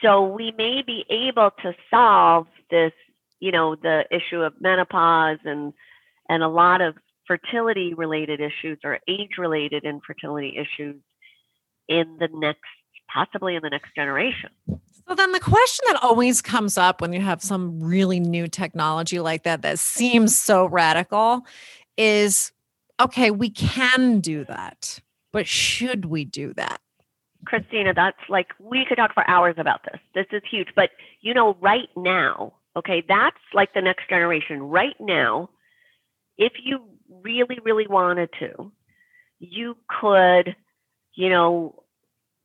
[0.01, 2.91] So we may be able to solve this,
[3.39, 5.73] you know, the issue of menopause and
[6.29, 6.95] and a lot of
[7.27, 10.95] fertility related issues or age related infertility issues
[11.87, 12.61] in the next
[13.11, 14.49] possibly in the next generation.
[15.07, 19.19] So then the question that always comes up when you have some really new technology
[19.19, 21.45] like that that seems so radical
[21.97, 22.51] is
[22.99, 24.99] okay, we can do that,
[25.31, 26.79] but should we do that?
[27.45, 29.99] Christina, that's like we could talk for hours about this.
[30.15, 30.89] This is huge, but
[31.21, 34.63] you know right now, okay, that's like the next generation.
[34.63, 35.49] Right now,
[36.37, 36.85] if you
[37.21, 38.71] really really wanted to,
[39.39, 40.55] you could,
[41.13, 41.83] you know,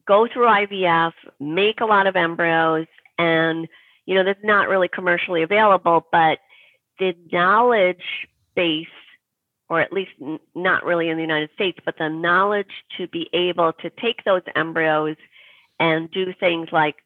[0.07, 2.87] go through IVF, make a lot of embryos,
[3.19, 3.69] and
[4.07, 6.39] you know that's not really commercially available, but
[6.99, 8.87] the knowledge base,
[9.69, 13.29] or at least n- not really in the United States, but the knowledge to be
[13.33, 15.17] able to take those embryos
[15.79, 16.97] and do things like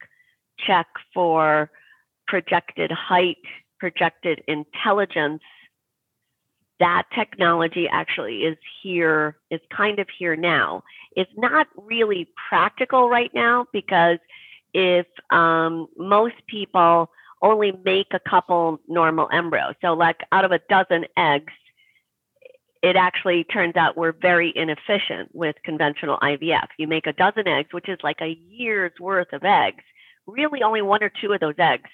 [0.59, 1.71] check for
[2.27, 3.39] projected height,
[3.79, 5.43] projected intelligence,
[6.85, 10.83] that technology actually is here, is kind of here now.
[11.17, 14.19] It's not really practical right now because
[14.75, 17.09] if um, most people
[17.41, 21.55] only make a couple normal embryos, so like out of a dozen eggs,
[22.83, 26.67] it actually turns out we're very inefficient with conventional IVF.
[26.79, 29.83] You make a dozen eggs, which is like a year's worth of eggs.
[30.27, 31.89] Really, only one or two of those eggs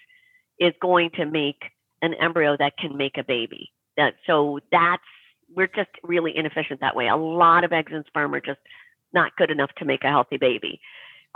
[0.59, 1.62] is going to make
[2.03, 3.70] an embryo that can make a baby.
[3.96, 5.03] That so that's
[5.55, 7.09] we're just really inefficient that way.
[7.09, 8.61] A lot of eggs and sperm are just
[9.12, 10.81] not good enough to make a healthy baby.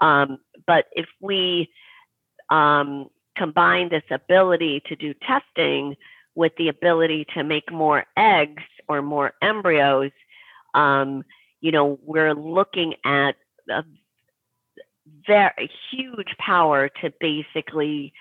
[0.00, 1.70] Um, but if we
[2.50, 5.96] um, combine this ability to do testing
[6.34, 10.10] with the ability to make more eggs or more embryos,
[10.74, 11.24] um,
[11.60, 13.36] you know, we're looking at
[13.70, 13.84] a
[15.26, 18.12] very huge power to basically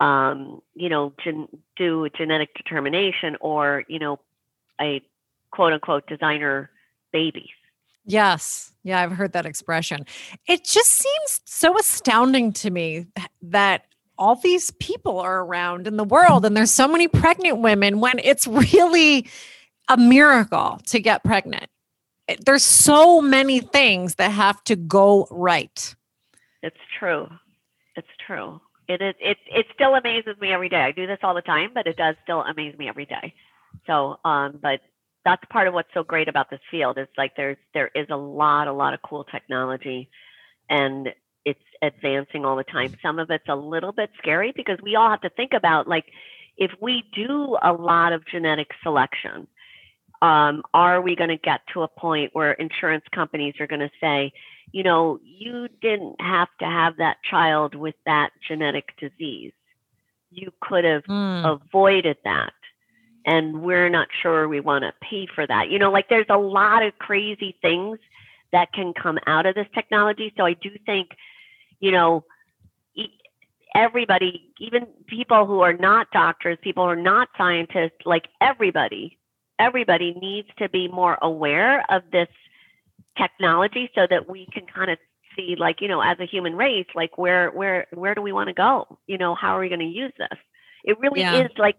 [0.00, 4.18] um, you know, gen- do genetic determination or, you know,
[4.80, 5.00] a
[5.50, 6.70] quote unquote designer
[7.12, 7.48] babies.
[8.04, 8.72] Yes.
[8.84, 10.06] Yeah, I've heard that expression.
[10.46, 13.06] It just seems so astounding to me
[13.42, 13.86] that
[14.18, 18.18] all these people are around in the world and there's so many pregnant women when
[18.22, 19.28] it's really
[19.88, 21.66] a miracle to get pregnant.
[22.44, 25.94] There's so many things that have to go right.
[26.62, 27.28] It's true.
[27.96, 30.80] It's true it is it it still amazes me every day.
[30.80, 33.34] I do this all the time, but it does still amaze me every day.
[33.86, 34.80] So, um, but
[35.24, 36.98] that's part of what's so great about this field.
[36.98, 40.08] It's like there's there is a lot a lot of cool technology,
[40.70, 41.08] and
[41.44, 42.94] it's advancing all the time.
[43.02, 46.06] Some of it's a little bit scary because we all have to think about like
[46.56, 49.46] if we do a lot of genetic selection,
[50.22, 53.90] um, are we going to get to a point where insurance companies are going to
[54.00, 54.32] say,
[54.72, 59.52] you know, you didn't have to have that child with that genetic disease.
[60.30, 61.60] You could have mm.
[61.60, 62.52] avoided that.
[63.24, 65.68] And we're not sure we want to pay for that.
[65.68, 67.98] You know, like there's a lot of crazy things
[68.52, 70.32] that can come out of this technology.
[70.36, 71.10] So I do think,
[71.80, 72.24] you know,
[73.74, 79.18] everybody, even people who are not doctors, people who are not scientists, like everybody,
[79.58, 82.28] everybody needs to be more aware of this
[83.16, 84.98] technology so that we can kind of
[85.36, 88.48] see like you know as a human race like where where where do we want
[88.48, 88.98] to go?
[89.06, 90.38] You know how are we going to use this?
[90.84, 91.44] It really yeah.
[91.44, 91.76] is like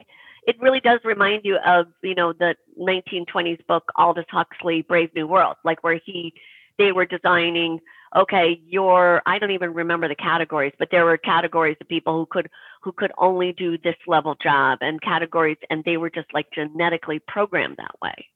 [0.48, 5.28] it really does remind you of you know the 1920s book aldous huxley brave new
[5.28, 6.34] world like where he
[6.80, 7.80] they were designing
[8.16, 12.26] okay your i don't even remember the categories but there were categories of people who
[12.26, 12.50] could
[12.82, 17.20] who could only do this level job and categories and they were just like genetically
[17.28, 18.28] programmed that way.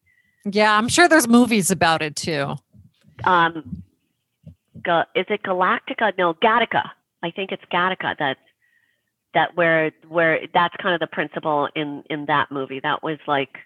[0.43, 2.55] Yeah i'm sure there's movies about it too
[3.26, 3.84] um,
[4.76, 6.17] is it Galactica?
[6.17, 6.89] No, Gattaca.
[7.24, 8.38] I think it's Gattaca that
[9.34, 12.80] that where where that's kind of the principle in in that movie.
[12.80, 13.57] That was like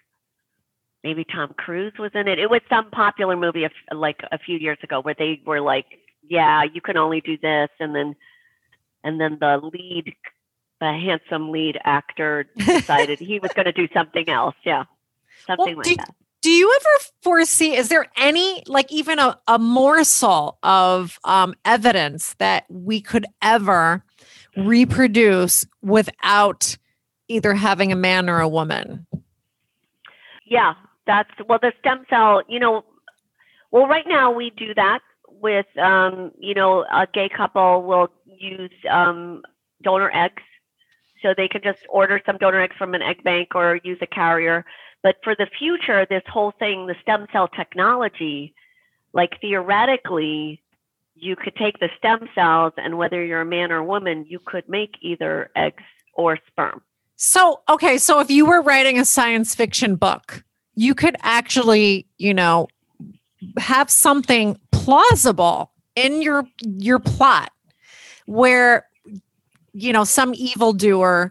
[1.02, 2.38] maybe Tom Cruise was in it.
[2.38, 5.86] It was some popular movie of, like a few years ago where they were like,
[6.28, 8.16] yeah, you can only do this, and then
[9.04, 10.14] and then the lead,
[10.80, 14.56] the handsome lead actor decided he was going to do something else.
[14.64, 14.84] Yeah,
[15.46, 16.14] something well, like that.
[16.42, 22.34] Do you ever foresee, is there any, like even a, a morsel of um, evidence
[22.38, 24.04] that we could ever
[24.56, 26.76] reproduce without
[27.28, 29.06] either having a man or a woman?
[30.44, 30.74] Yeah,
[31.06, 32.84] that's, well, the stem cell, you know,
[33.72, 38.70] well, right now we do that with, um, you know, a gay couple will use
[38.88, 39.42] um,
[39.82, 40.42] donor eggs.
[41.22, 44.06] So they can just order some donor eggs from an egg bank or use a
[44.06, 44.64] carrier.
[45.06, 48.52] But for the future, this whole thing, the stem cell technology,
[49.12, 50.60] like theoretically,
[51.14, 54.40] you could take the stem cells and whether you're a man or a woman, you
[54.40, 55.84] could make either eggs
[56.14, 56.82] or sperm.
[57.14, 60.42] So, okay, so if you were writing a science fiction book,
[60.74, 62.66] you could actually, you know,
[63.58, 67.52] have something plausible in your your plot
[68.26, 68.88] where
[69.72, 71.30] you know some evildoer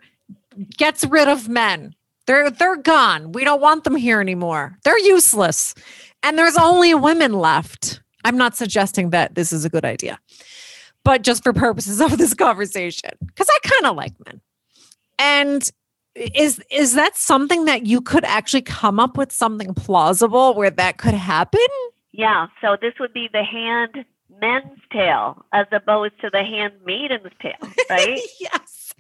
[0.78, 1.94] gets rid of men
[2.28, 3.32] they're they're gone.
[3.32, 4.78] We don't want them here anymore.
[4.84, 5.76] They're useless.
[6.24, 8.02] And there's only women left.
[8.24, 10.20] I'm not suggesting that this is a good idea.
[11.04, 14.42] But just for purposes of this conversation cuz I kind of like men.
[15.20, 15.70] And
[16.16, 20.98] is is that something that you could actually come up with something plausible where that
[20.98, 21.60] could happen?
[22.12, 24.06] Yeah, so this would be the hand
[24.42, 28.20] men's tale as opposed to the handmaiden's tale, right?
[28.40, 28.94] yes.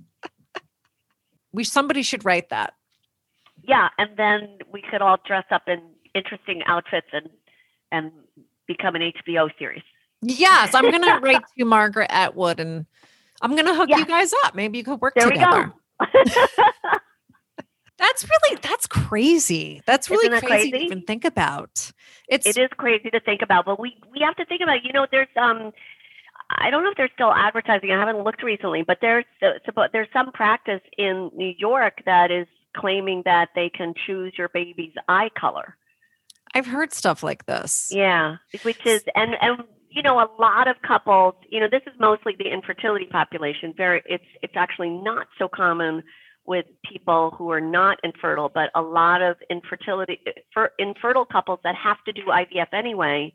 [1.53, 2.73] we somebody should write that
[3.67, 5.81] yeah, and then we could all dress up in
[6.13, 7.29] interesting outfits and
[7.91, 8.11] and
[8.67, 9.83] become an HBO series.
[10.21, 12.85] Yes, I'm gonna write to Margaret Atwood and
[13.41, 14.55] I'm gonna hook you guys up.
[14.55, 15.73] Maybe you could work there together.
[17.97, 19.81] that's really that's crazy.
[19.85, 21.91] That's really crazy, crazy, to even think about.
[22.27, 24.83] It's it is crazy to think about, but we we have to think about.
[24.83, 25.71] You know, there's um.
[26.47, 27.91] I don't know if they're still advertising.
[27.91, 32.45] I haven't looked recently, but there's there's some practice in New York that is
[32.75, 35.75] claiming that they can choose your baby's eye color.
[36.53, 37.89] I've heard stuff like this.
[37.91, 41.93] Yeah, which is and and you know a lot of couples, you know, this is
[41.99, 43.73] mostly the infertility population.
[43.75, 46.03] Very it's it's actually not so common
[46.45, 50.19] with people who are not infertile, but a lot of infertility
[50.53, 53.33] for infertile couples that have to do IVF anyway.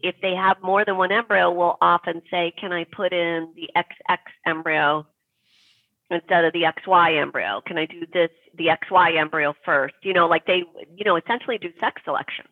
[0.00, 3.70] If they have more than one embryo, will often say, "Can I put in the
[3.74, 5.06] XX embryo
[6.12, 7.60] instead of the XY embryo?
[7.66, 9.94] Can I do this, the XY embryo first?
[10.02, 10.62] You know, like they,
[10.94, 12.46] you know, essentially do sex selection.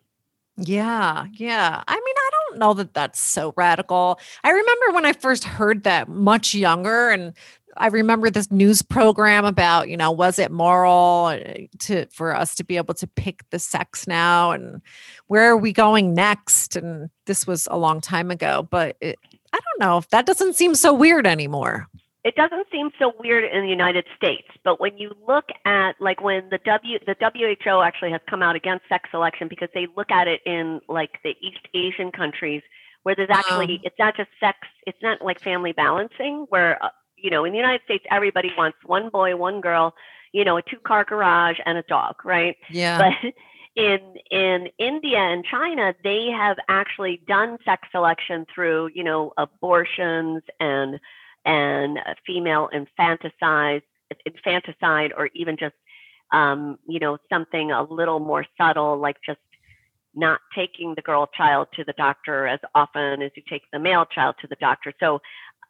[0.57, 1.81] Yeah, yeah.
[1.87, 4.19] I mean, I don't know that that's so radical.
[4.43, 7.33] I remember when I first heard that much younger and
[7.77, 11.39] I remember this news program about, you know, was it moral uh,
[11.79, 14.81] to for us to be able to pick the sex now and
[15.27, 16.75] where are we going next?
[16.75, 19.17] And this was a long time ago, but it,
[19.53, 21.87] I don't know if that doesn't seem so weird anymore
[22.23, 26.21] it doesn't seem so weird in the United States, but when you look at like
[26.21, 30.11] when the W the WHO actually has come out against sex selection because they look
[30.11, 32.61] at it in like the East Asian countries
[33.03, 37.31] where there's actually it's not just sex, it's not like family balancing where uh, you
[37.31, 39.95] know in the United States everybody wants one boy, one girl,
[40.31, 42.55] you know, a two car garage and a dog, right?
[42.69, 42.99] Yeah.
[42.99, 43.33] But
[43.75, 50.43] in in India and China, they have actually done sex selection through, you know, abortions
[50.59, 50.99] and
[51.45, 53.81] and female infanticide,
[54.25, 55.75] infanticide, or even just
[56.31, 59.39] um, you know something a little more subtle, like just
[60.13, 64.05] not taking the girl child to the doctor as often as you take the male
[64.05, 64.93] child to the doctor.
[64.99, 65.19] So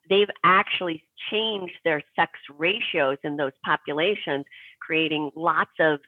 [0.10, 4.46] they've actually changed their sex ratios in those populations,
[4.80, 6.00] creating lots of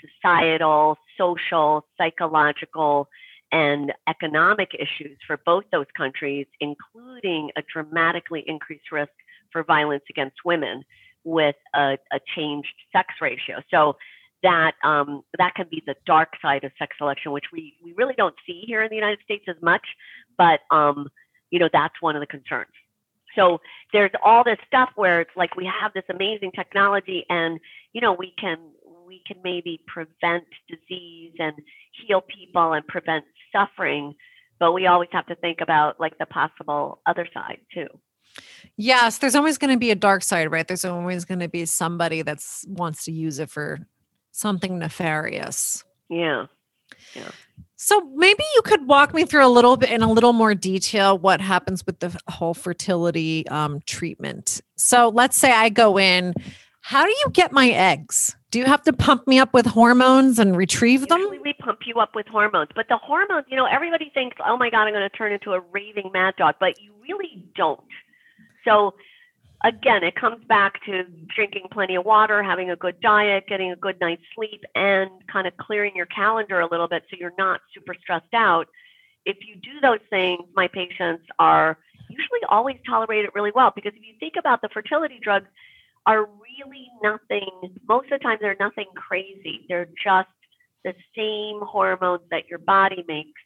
[0.00, 3.08] societal, social, psychological
[3.52, 9.12] and economic issues for both those countries, including a dramatically increased risk
[9.50, 10.84] for violence against women
[11.24, 13.62] with a, a changed sex ratio.
[13.70, 13.96] So
[14.42, 18.14] that um, that can be the dark side of sex selection, which we, we really
[18.16, 19.82] don't see here in the United States as much,
[20.36, 21.08] but um,
[21.50, 22.70] you know that's one of the concerns.
[23.34, 23.60] So
[23.92, 27.58] there's all this stuff where it's like we have this amazing technology, and
[27.92, 28.58] you know we can
[29.08, 31.54] we can maybe prevent disease and
[32.06, 34.14] heal people and prevent suffering,
[34.60, 37.86] but we always have to think about like the possible other side too.
[38.76, 40.68] Yes, there's always going to be a dark side, right?
[40.68, 43.80] There's always going to be somebody that wants to use it for
[44.30, 45.82] something nefarious.
[46.08, 46.46] Yeah.
[47.14, 47.30] Yeah.
[47.76, 51.16] So maybe you could walk me through a little bit in a little more detail
[51.16, 54.60] what happens with the whole fertility um, treatment.
[54.76, 56.34] So let's say I go in
[56.88, 58.34] How do you get my eggs?
[58.50, 61.18] Do you have to pump me up with hormones and retrieve them?
[61.18, 64.56] Usually we pump you up with hormones, but the hormones, you know, everybody thinks, oh
[64.56, 67.84] my God, I'm going to turn into a raving mad dog, but you really don't.
[68.64, 68.94] So
[69.62, 73.76] again, it comes back to drinking plenty of water, having a good diet, getting a
[73.76, 77.60] good night's sleep, and kind of clearing your calendar a little bit so you're not
[77.74, 78.66] super stressed out.
[79.26, 81.76] If you do those things, my patients are
[82.08, 85.48] usually always tolerate it really well because if you think about the fertility drugs
[86.08, 89.66] are really nothing most of the time they're nothing crazy.
[89.68, 90.28] They're just
[90.82, 93.40] the same hormones that your body makes.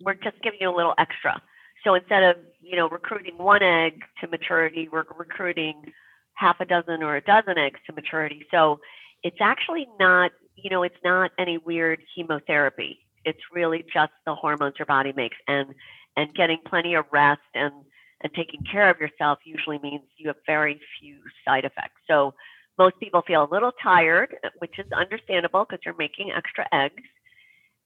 [0.00, 1.40] We're just giving you a little extra.
[1.84, 5.92] So instead of you know recruiting one egg to maturity we're recruiting
[6.32, 8.46] half a dozen or a dozen eggs to maturity.
[8.50, 8.80] So
[9.22, 13.00] it's actually not you know it's not any weird chemotherapy.
[13.26, 15.74] It's really just the hormones your body makes and
[16.16, 17.74] and getting plenty of rest and
[18.22, 22.00] and taking care of yourself usually means you have very few side effects.
[22.08, 22.34] So
[22.78, 27.02] most people feel a little tired, which is understandable because you're making extra eggs.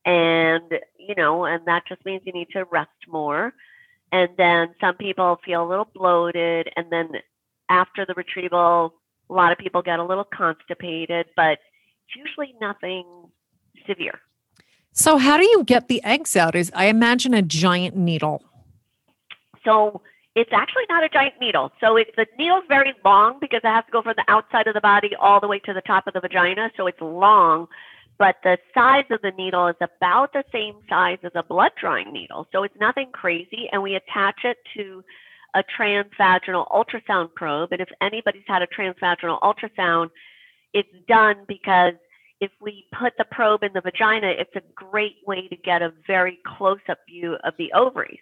[0.04, 3.52] And, you know, and that just means you need to rest more.
[4.12, 6.70] And then some people feel a little bloated.
[6.76, 7.10] And then
[7.68, 8.94] after the retrieval,
[9.28, 13.04] a lot of people get a little constipated, but it's usually nothing
[13.86, 14.18] severe.
[14.92, 16.56] So, how do you get the eggs out?
[16.56, 18.42] Is I imagine a giant needle.
[19.64, 20.02] So,
[20.40, 21.70] it's actually not a giant needle.
[21.80, 24.72] So it, the needle's very long because it has to go from the outside of
[24.72, 26.70] the body all the way to the top of the vagina.
[26.78, 27.68] So it's long,
[28.18, 32.10] but the size of the needle is about the same size as a blood drawing
[32.10, 32.48] needle.
[32.52, 33.68] So it's nothing crazy.
[33.70, 35.04] And we attach it to
[35.52, 37.72] a transvaginal ultrasound probe.
[37.72, 40.08] And if anybody's had a transvaginal ultrasound,
[40.72, 41.92] it's done because
[42.40, 45.92] if we put the probe in the vagina, it's a great way to get a
[46.06, 48.20] very close up view of the ovaries.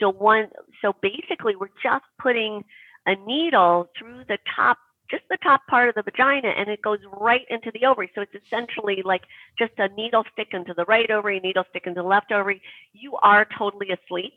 [0.00, 0.48] So one,
[0.82, 2.64] so basically, we're just putting
[3.06, 4.78] a needle through the top,
[5.10, 8.10] just the top part of the vagina, and it goes right into the ovary.
[8.14, 9.22] So it's essentially like
[9.58, 12.62] just a needle stick into the right ovary, needle stick into the left ovary.
[12.92, 14.34] You are totally asleep.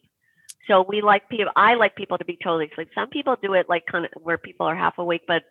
[0.67, 1.51] So we like people.
[1.55, 2.89] I like people to be totally asleep.
[2.95, 5.43] Some people do it like kind of where people are half awake, but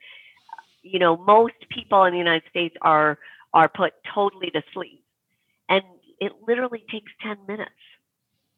[0.82, 3.18] you know, most people in the United States are
[3.52, 5.02] are put totally to sleep,
[5.68, 5.82] and
[6.20, 7.70] it literally takes ten minutes.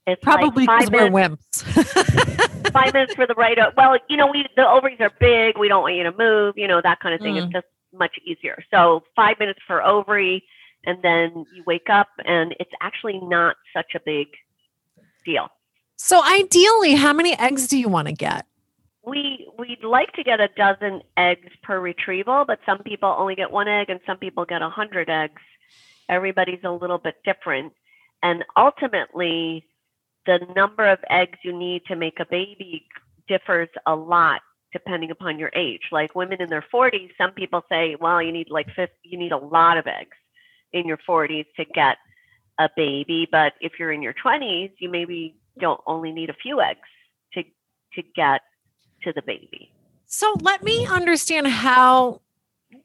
[0.06, 2.52] It's probably because like we're wimps.
[2.72, 3.58] five minutes for the right.
[3.76, 5.58] Well, you know, we the ovaries are big.
[5.58, 6.54] We don't want you to move.
[6.56, 7.34] You know that kind of thing.
[7.34, 7.44] Mm.
[7.44, 8.62] It's just much easier.
[8.72, 10.42] So five minutes for ovary,
[10.84, 14.28] and then you wake up, and it's actually not such a big
[15.24, 15.48] deal.
[15.96, 18.46] So ideally, how many eggs do you want to get?
[19.04, 23.50] We we'd like to get a dozen eggs per retrieval, but some people only get
[23.50, 25.42] one egg, and some people get a hundred eggs.
[26.08, 27.72] Everybody's a little bit different,
[28.22, 29.64] and ultimately
[30.26, 32.86] the number of eggs you need to make a baby
[33.28, 34.40] differs a lot
[34.72, 35.82] depending upon your age.
[35.90, 39.32] Like women in their 40s, some people say, well, you need like 50, you need
[39.32, 40.16] a lot of eggs
[40.72, 41.98] in your 40s to get
[42.58, 46.60] a baby, but if you're in your 20s, you maybe don't only need a few
[46.60, 46.88] eggs
[47.34, 47.42] to
[47.94, 48.40] to get
[49.02, 49.70] to the baby.
[50.06, 52.20] So let me understand how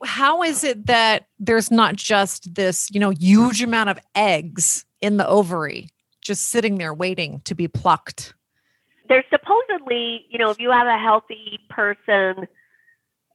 [0.03, 5.17] how is it that there's not just this, you know, huge amount of eggs in
[5.17, 5.89] the ovary?
[6.27, 8.33] Just sitting there waiting to be plucked?
[9.09, 12.47] There's supposedly, you know, if you have a healthy person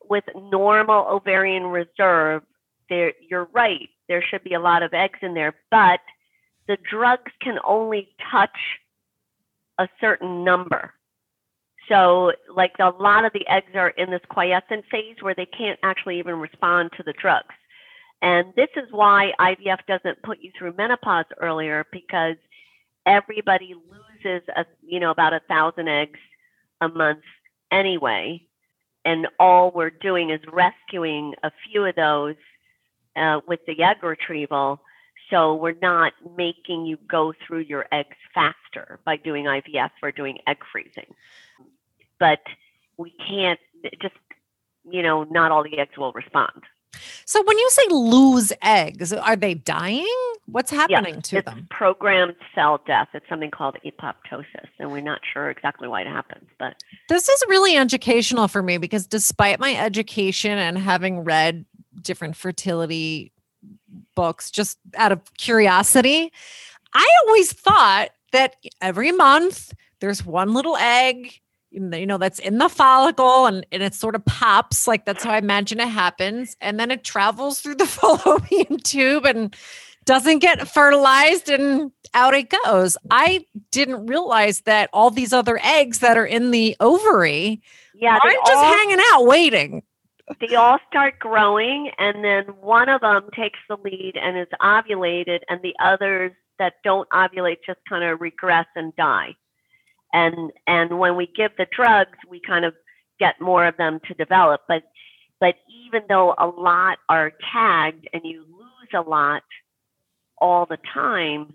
[0.08, 2.42] with normal ovarian reserve,
[2.88, 3.88] there you're right.
[4.08, 6.00] There should be a lot of eggs in there, but
[6.68, 8.56] the drugs can only touch
[9.78, 10.92] a certain number.
[11.88, 15.80] So, like a lot of the eggs are in this quiescent phase where they can't
[15.82, 17.54] actually even respond to the drugs.
[18.20, 22.36] And this is why IVF doesn't put you through menopause earlier because
[23.06, 26.18] everybody loses a, you know about a thousand eggs
[26.80, 27.22] a month
[27.70, 28.42] anyway.
[29.04, 32.36] And all we're doing is rescuing a few of those
[33.16, 34.80] uh, with the egg retrieval.
[35.30, 40.38] So we're not making you go through your eggs faster by doing ivf we're doing
[40.46, 41.14] egg freezing.
[42.20, 42.40] But
[42.96, 43.58] we can't
[44.00, 44.14] just
[44.88, 46.62] you know not all the eggs will respond
[47.24, 50.06] so when you say lose eggs, are they dying?
[50.46, 51.66] What's happening yes, to it's them?
[51.70, 53.08] Programmed cell death.
[53.14, 56.48] It's something called apoptosis, and we're not sure exactly why it happens.
[56.58, 61.64] But this is really educational for me because despite my education and having read
[62.00, 63.32] different fertility
[64.14, 66.32] books just out of curiosity,
[66.94, 71.40] I always thought that every month there's one little egg
[71.72, 75.32] you know that's in the follicle and, and it sort of pops like that's how
[75.32, 76.56] i imagine it happens.
[76.60, 79.54] And then it travels through the fallopian tube and
[80.04, 82.96] doesn't get fertilized and out it goes.
[83.10, 87.62] I didn't realize that all these other eggs that are in the ovary
[87.94, 89.82] yeah aren't just hanging out waiting.
[90.40, 95.40] They all start growing, and then one of them takes the lead and is ovulated,
[95.48, 99.34] and the others that don't ovulate just kind of regress and die.
[100.12, 102.74] And and when we give the drugs, we kind of
[103.18, 104.62] get more of them to develop.
[104.68, 104.84] But
[105.40, 105.56] but
[105.86, 109.42] even though a lot are tagged and you lose a lot
[110.38, 111.54] all the time,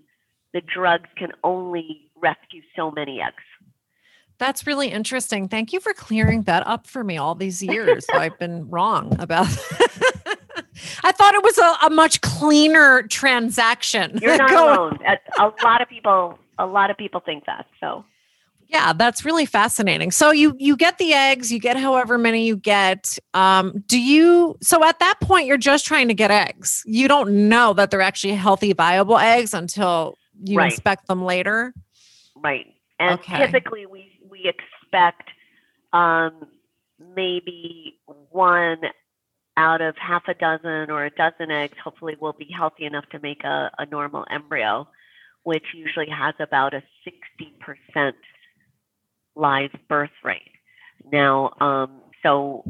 [0.52, 3.42] the drugs can only rescue so many eggs.
[4.38, 5.48] That's really interesting.
[5.48, 8.06] Thank you for clearing that up for me all these years.
[8.12, 9.46] I've been wrong about
[11.02, 14.18] I thought it was a, a much cleaner transaction.
[14.22, 14.98] You're not alone.
[15.38, 17.66] A lot of people a lot of people think that.
[17.80, 18.04] So
[18.68, 20.10] yeah, that's really fascinating.
[20.10, 23.18] So you you get the eggs, you get however many you get.
[23.32, 26.82] Um, do you so at that point you're just trying to get eggs.
[26.86, 30.70] You don't know that they're actually healthy, viable eggs until you right.
[30.70, 31.72] inspect them later.
[32.36, 32.66] Right.
[33.00, 33.38] And okay.
[33.38, 35.30] typically we we expect
[35.94, 36.46] um,
[37.16, 37.98] maybe
[38.30, 38.80] one
[39.56, 43.18] out of half a dozen or a dozen eggs hopefully will be healthy enough to
[43.20, 44.86] make a, a normal embryo,
[45.42, 46.82] which usually has about a
[47.96, 48.12] 60%
[49.38, 50.50] live birth rate.
[51.10, 52.64] Now, um, so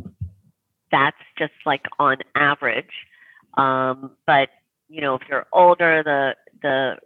[0.92, 2.92] that's just like on average.
[3.56, 4.50] Um, but
[4.88, 6.96] you know, if you're older, the the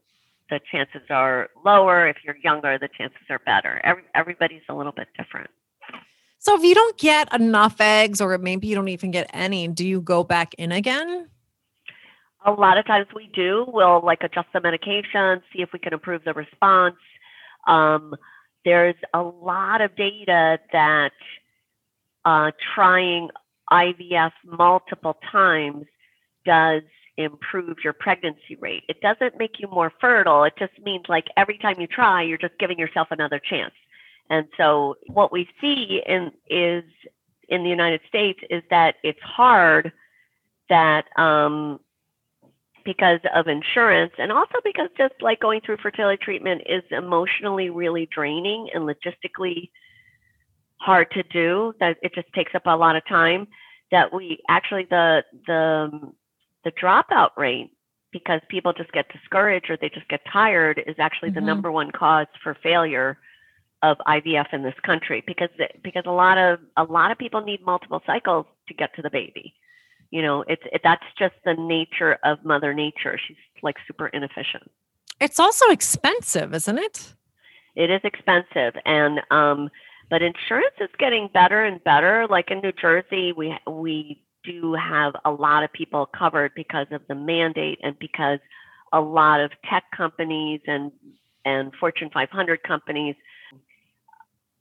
[0.50, 2.06] the chances are lower.
[2.08, 3.80] If you're younger, the chances are better.
[3.84, 5.48] Every, everybody's a little bit different.
[6.38, 9.86] So if you don't get enough eggs, or maybe you don't even get any, do
[9.86, 11.28] you go back in again?
[12.44, 13.64] A lot of times we do.
[13.68, 16.96] We'll like adjust the medication, see if we can improve the response.
[17.68, 18.14] Um,
[18.64, 21.12] there's a lot of data that
[22.24, 23.28] uh, trying
[23.70, 25.86] IVF multiple times
[26.44, 26.82] does
[27.16, 28.84] improve your pregnancy rate.
[28.88, 30.44] It doesn't make you more fertile.
[30.44, 33.74] It just means like every time you try, you're just giving yourself another chance.
[34.30, 36.84] And so what we see in is
[37.48, 39.92] in the United States is that it's hard
[40.68, 41.80] that um,
[42.84, 48.08] because of insurance and also because just like going through fertility treatment is emotionally really
[48.14, 49.70] draining and logistically
[50.76, 53.46] hard to do that it just takes up a lot of time
[53.90, 56.12] that we actually the the
[56.64, 57.70] the dropout rate
[58.12, 61.40] because people just get discouraged or they just get tired is actually mm-hmm.
[61.40, 63.18] the number one cause for failure
[63.82, 65.48] of IVF in this country because
[65.82, 69.10] because a lot of a lot of people need multiple cycles to get to the
[69.10, 69.54] baby.
[70.12, 73.18] You know, it's it, that's just the nature of Mother Nature.
[73.26, 74.70] She's like super inefficient.
[75.20, 77.14] It's also expensive, isn't it?
[77.74, 79.70] It is expensive, and um,
[80.10, 82.26] but insurance is getting better and better.
[82.28, 87.00] Like in New Jersey, we we do have a lot of people covered because of
[87.08, 88.38] the mandate and because
[88.92, 90.92] a lot of tech companies and
[91.46, 93.16] and Fortune 500 companies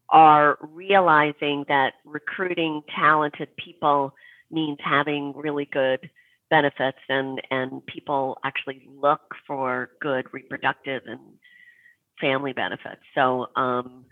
[0.10, 4.14] are realizing that recruiting talented people
[4.52, 6.10] means having really good
[6.50, 11.20] benefits and and people actually look for good reproductive and
[12.20, 14.06] family benefits so um,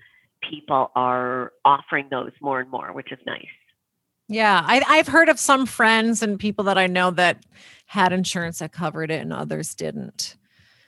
[0.49, 3.45] people are offering those more and more which is nice
[4.29, 7.43] yeah, I, I've heard of some friends and people that I know that
[7.87, 10.35] had insurance that covered it and others didn't.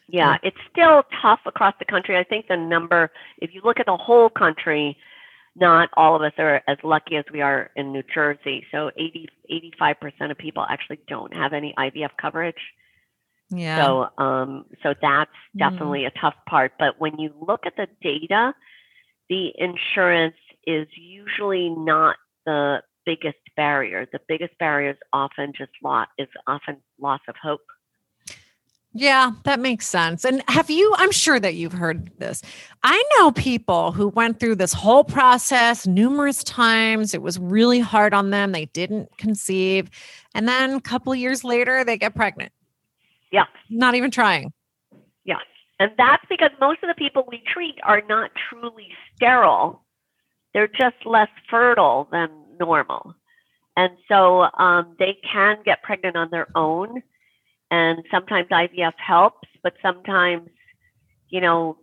[0.07, 2.17] Yeah, it's still tough across the country.
[2.17, 4.95] I think the number, if you look at the whole country,
[5.55, 8.65] not all of us are as lucky as we are in New Jersey.
[8.71, 9.27] So 80,
[9.81, 12.55] 85% of people actually don't have any IVF coverage.
[13.49, 13.85] Yeah.
[13.85, 15.59] So, um, so that's mm.
[15.59, 16.07] definitely mm.
[16.07, 16.73] a tough part.
[16.79, 18.53] But when you look at the data,
[19.29, 20.35] the insurance
[20.65, 24.07] is usually not the biggest barrier.
[24.11, 27.61] The biggest barrier is often just loss is often loss of hope.
[28.93, 30.25] Yeah, that makes sense.
[30.25, 32.41] And have you, I'm sure that you've heard this.
[32.83, 37.13] I know people who went through this whole process numerous times.
[37.13, 38.51] It was really hard on them.
[38.51, 39.89] They didn't conceive.
[40.35, 42.51] And then a couple years later, they get pregnant.
[43.31, 43.45] Yeah.
[43.69, 44.51] Not even trying.
[45.23, 45.39] Yeah.
[45.79, 49.83] And that's because most of the people we treat are not truly sterile.
[50.53, 52.29] They're just less fertile than
[52.59, 53.15] normal.
[53.77, 57.01] And so um, they can get pregnant on their own.
[57.72, 60.49] And sometimes IVF helps, but sometimes,
[61.30, 61.78] you know,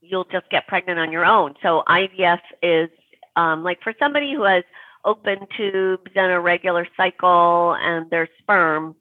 [0.00, 1.54] you'll just get pregnant on your own.
[1.62, 2.88] So IVF is
[3.36, 4.64] um, like for somebody who has
[5.04, 8.94] open tubes and a regular cycle and their sperm,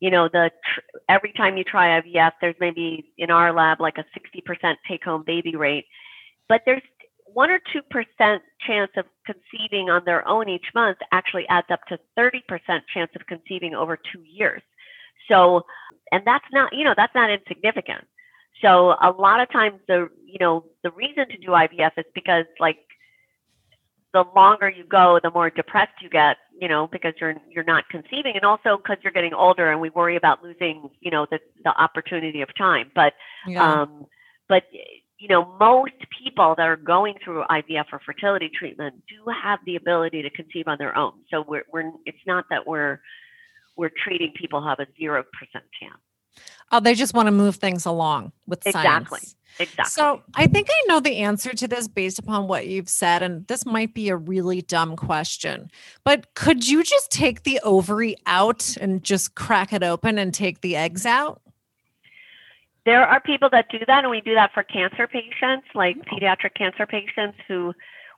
[0.00, 3.98] you know, the tr- every time you try IVF, there's maybe in our lab like
[3.98, 5.84] a 60% take home baby rate.
[6.48, 6.82] But there's
[7.26, 11.80] one or two percent chance of conceiving on their own each month actually adds up
[11.88, 12.40] to 30%
[12.92, 14.62] chance of conceiving over two years.
[15.28, 15.62] So,
[16.12, 18.04] and that's not, you know, that's not insignificant.
[18.62, 22.44] So a lot of times the, you know, the reason to do IVF is because
[22.60, 22.78] like
[24.12, 27.88] the longer you go, the more depressed you get, you know, because you're you're not
[27.88, 31.40] conceiving, and also because you're getting older, and we worry about losing, you know, the
[31.64, 32.92] the opportunity of time.
[32.94, 33.14] But,
[33.48, 33.82] Yeah.
[33.82, 34.06] um,
[34.48, 34.62] but
[35.18, 39.76] you know, most people that are going through IVF or fertility treatment do have the
[39.76, 41.14] ability to conceive on their own.
[41.30, 43.00] So we're we're it's not that we're
[43.76, 46.00] we're treating people who have a zero percent chance.
[46.72, 49.20] oh, they just want to move things along with Exactly.
[49.20, 49.36] science.
[49.60, 49.90] Exactly.
[49.90, 53.22] So I think I know the answer to this based upon what you've said.
[53.22, 55.70] And this might be a really dumb question,
[56.02, 60.60] but could you just take the ovary out and just crack it open and take
[60.60, 61.40] the eggs out?
[62.84, 66.14] There are people that do that, and we do that for cancer patients, like oh.
[66.16, 67.72] pediatric cancer patients who,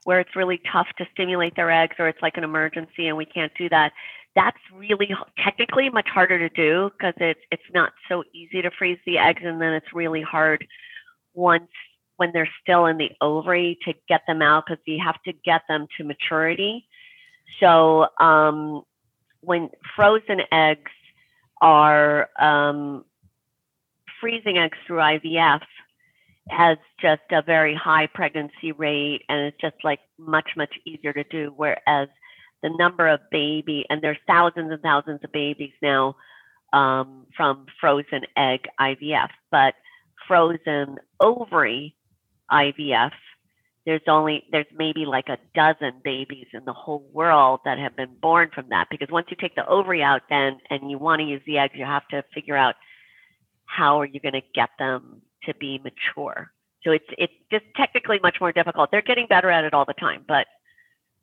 [0.05, 3.27] where it's really tough to stimulate their eggs or it's like an emergency and we
[3.27, 3.93] can't do that.
[4.37, 5.13] That's really
[5.43, 9.43] technically much harder to do because it's it's not so easy to freeze the eggs,
[9.45, 10.65] and then it's really hard
[11.35, 11.71] once
[12.17, 15.63] when they're still in the ovary to get them out because you have to get
[15.69, 16.87] them to maturity.
[17.61, 18.83] So um,
[19.41, 20.93] when frozen eggs
[21.61, 23.05] are um,
[24.21, 25.63] freezing eggs through IVF
[26.49, 31.25] has just a very high pregnancy rate and it's just like much, much easier to
[31.25, 31.53] do.
[31.57, 32.09] Whereas
[32.63, 36.17] the number of baby, and there's thousands and thousands of babies now
[36.73, 39.75] um, from frozen egg IVF, but
[40.27, 41.95] frozen ovary
[42.51, 43.13] IVF,
[43.85, 48.17] there's only, there's maybe like a dozen babies in the whole world that have been
[48.21, 48.89] born from that.
[48.91, 51.75] Because once you take the ovary out, then, and you want to use the eggs,
[51.77, 52.75] you have to figure out
[53.65, 56.51] how are you going to get them to be mature?
[56.83, 58.91] So it's it's just technically much more difficult.
[58.91, 60.47] They're getting better at it all the time, but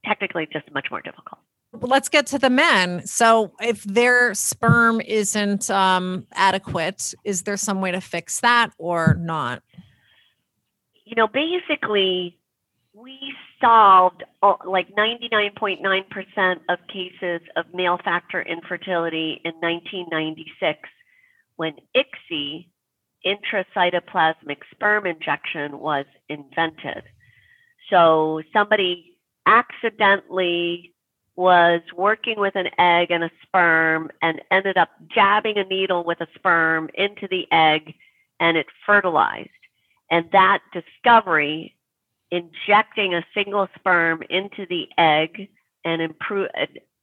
[0.05, 1.39] technically just much more difficult.
[1.73, 3.05] Let's get to the men.
[3.07, 9.17] So if their sperm isn't um, adequate, is there some way to fix that or
[9.19, 9.63] not?
[11.05, 12.37] You know, basically,
[12.93, 13.17] we
[13.59, 20.79] solved uh, like 99.9% of cases of male factor infertility in 1996
[21.55, 22.67] when ICSI,
[23.25, 27.03] intracytoplasmic sperm injection, was invented.
[27.89, 29.12] So somebody
[29.45, 30.93] accidentally
[31.35, 36.21] was working with an egg and a sperm and ended up jabbing a needle with
[36.21, 37.95] a sperm into the egg
[38.39, 39.49] and it fertilized.
[40.11, 41.75] And that discovery,
[42.29, 45.49] injecting a single sperm into the egg
[45.83, 46.49] and improve,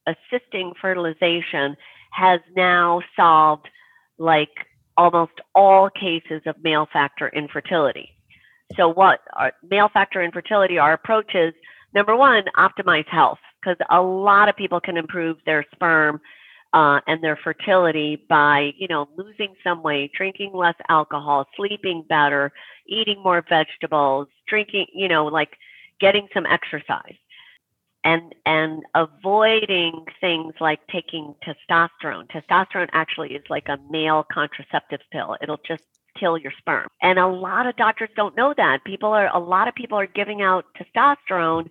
[0.07, 1.76] assisting fertilization,
[2.12, 3.68] has now solved
[4.18, 4.51] like
[4.97, 8.11] almost all cases of male factor infertility.
[8.76, 10.78] So, what are male factor infertility?
[10.78, 11.55] Our approach is
[11.95, 16.20] number one, optimize health, because a lot of people can improve their sperm
[16.72, 22.53] uh, and their fertility by, you know, losing some weight, drinking less alcohol, sleeping better,
[22.86, 25.57] eating more vegetables, drinking, you know, like
[26.01, 27.16] getting some exercise
[28.05, 32.26] and and avoiding things like taking testosterone.
[32.30, 35.36] Testosterone actually is like a male contraceptive pill.
[35.43, 35.84] It'll just
[36.21, 36.89] kill your sperm.
[37.03, 38.85] And a lot of doctors don't know that.
[38.85, 41.68] People are a lot of people are giving out testosterone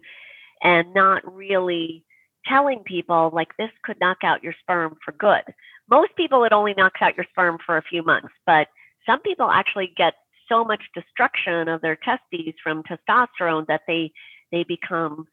[0.61, 2.03] and not really
[2.47, 5.43] telling people like this could knock out your sperm for good.
[5.89, 8.67] Most people it only knocks out your sperm for a few months, but
[9.05, 10.15] some people actually get
[10.49, 14.11] so much destruction of their testes from testosterone that they
[14.51, 15.27] they become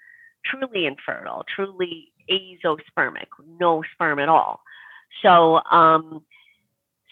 [0.44, 3.26] truly infertile, truly azoospermic,
[3.58, 4.60] no sperm at all.
[5.22, 6.22] So, um,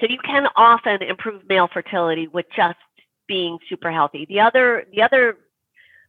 [0.01, 2.79] so you can often improve male fertility with just
[3.27, 4.27] being super healthy.
[4.29, 5.39] The other, the other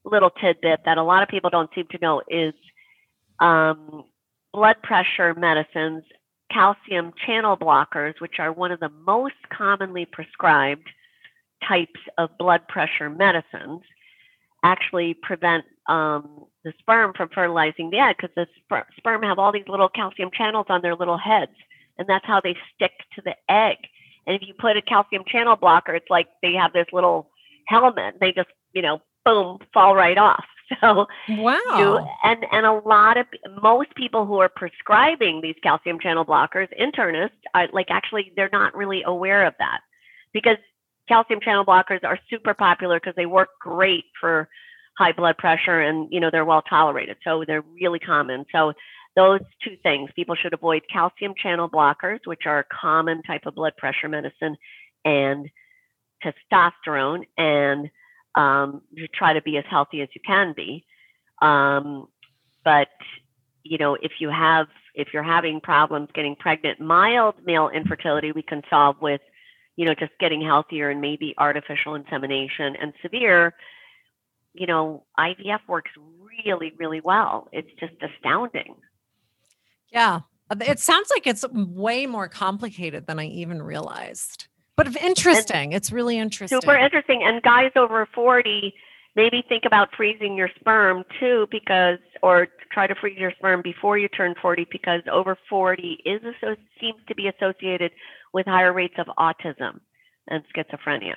[0.03, 2.53] little tidbit that a lot of people don't seem to know is
[3.39, 4.05] um,
[4.53, 6.03] blood pressure medicines,
[6.51, 10.87] calcium channel blockers, which are one of the most commonly prescribed
[11.67, 13.81] types of blood pressure medicines,
[14.63, 19.51] actually prevent um, the sperm from fertilizing the egg because the sper- sperm have all
[19.51, 21.51] these little calcium channels on their little heads,
[21.97, 23.77] and that's how they stick to the egg.
[24.27, 27.29] And if you put a calcium channel blocker, it's like they have this little
[27.67, 28.15] helmet.
[28.19, 30.43] They just, you know, boom, fall right off.
[30.81, 31.59] So Wow.
[31.77, 33.27] you and and a lot of
[33.61, 38.75] most people who are prescribing these calcium channel blockers, internists, are like actually they're not
[38.75, 39.81] really aware of that
[40.33, 40.57] because
[41.07, 44.49] calcium channel blockers are super popular because they work great for
[44.97, 48.73] high blood pressure and you know they're well tolerated so they're really common so
[49.15, 53.55] those two things people should avoid calcium channel blockers which are a common type of
[53.55, 54.55] blood pressure medicine
[55.03, 55.49] and
[56.23, 57.89] testosterone and
[58.35, 60.85] um, you try to be as healthy as you can be
[61.41, 62.07] um,
[62.63, 62.89] but
[63.63, 68.41] you know if you have if you're having problems getting pregnant mild male infertility we
[68.41, 69.21] can solve with
[69.75, 73.53] you know just getting healthier and maybe artificial insemination and severe
[74.55, 75.91] you know, IVF works
[76.45, 77.47] really, really well.
[77.51, 78.75] It's just astounding.
[79.95, 80.19] Yeah.
[80.51, 84.47] Uh, It sounds like it's way more complicated than I even realized.
[84.75, 85.71] But interesting.
[85.71, 86.59] it's really interesting.
[86.61, 87.23] Super interesting.
[87.23, 88.73] And guys over 40,
[89.15, 93.97] maybe think about freezing your sperm too, because, or try to freeze your sperm before
[93.97, 96.21] you turn 40, because over 40 is
[96.79, 97.91] seems to be associated
[98.33, 99.79] with higher rates of autism
[100.27, 101.15] and schizophrenia.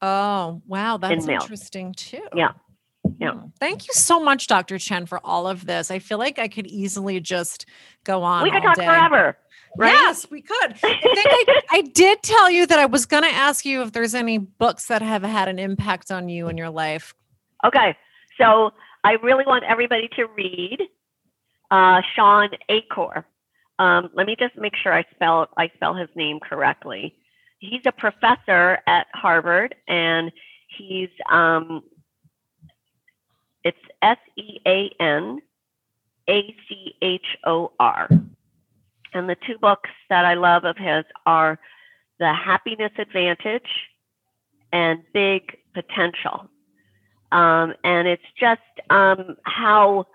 [0.00, 0.96] Oh, wow.
[0.96, 1.42] That's males.
[1.44, 2.26] interesting too.
[2.34, 2.52] Yeah.
[3.18, 3.32] Yeah.
[3.32, 3.46] Hmm.
[3.58, 4.78] Thank you so much, Dr.
[4.78, 5.90] Chen, for all of this.
[5.90, 7.66] I feel like I could easily just
[8.04, 8.42] go on.
[8.42, 8.84] we could talk day.
[8.84, 9.36] forever,
[9.78, 9.92] right?
[9.92, 10.72] Yes, we could.
[10.72, 13.92] I think I, I did tell you that I was going to ask you if
[13.92, 17.14] there's any books that have had an impact on you in your life.
[17.64, 17.96] Okay,
[18.38, 18.72] so
[19.04, 20.82] I really want everybody to read
[21.70, 23.24] uh, Sean Achor.
[23.78, 27.14] Um, let me just make sure I spell I spell his name correctly.
[27.58, 30.30] He's a professor at Harvard, and
[30.68, 31.82] he's um,
[33.66, 35.40] it's S E A N
[36.28, 38.08] A C H O R.
[39.14, 41.58] And the two books that I love of his are
[42.18, 43.68] The Happiness Advantage
[44.72, 46.50] and Big Potential
[47.32, 48.60] um, and it's just
[48.90, 50.06] um, how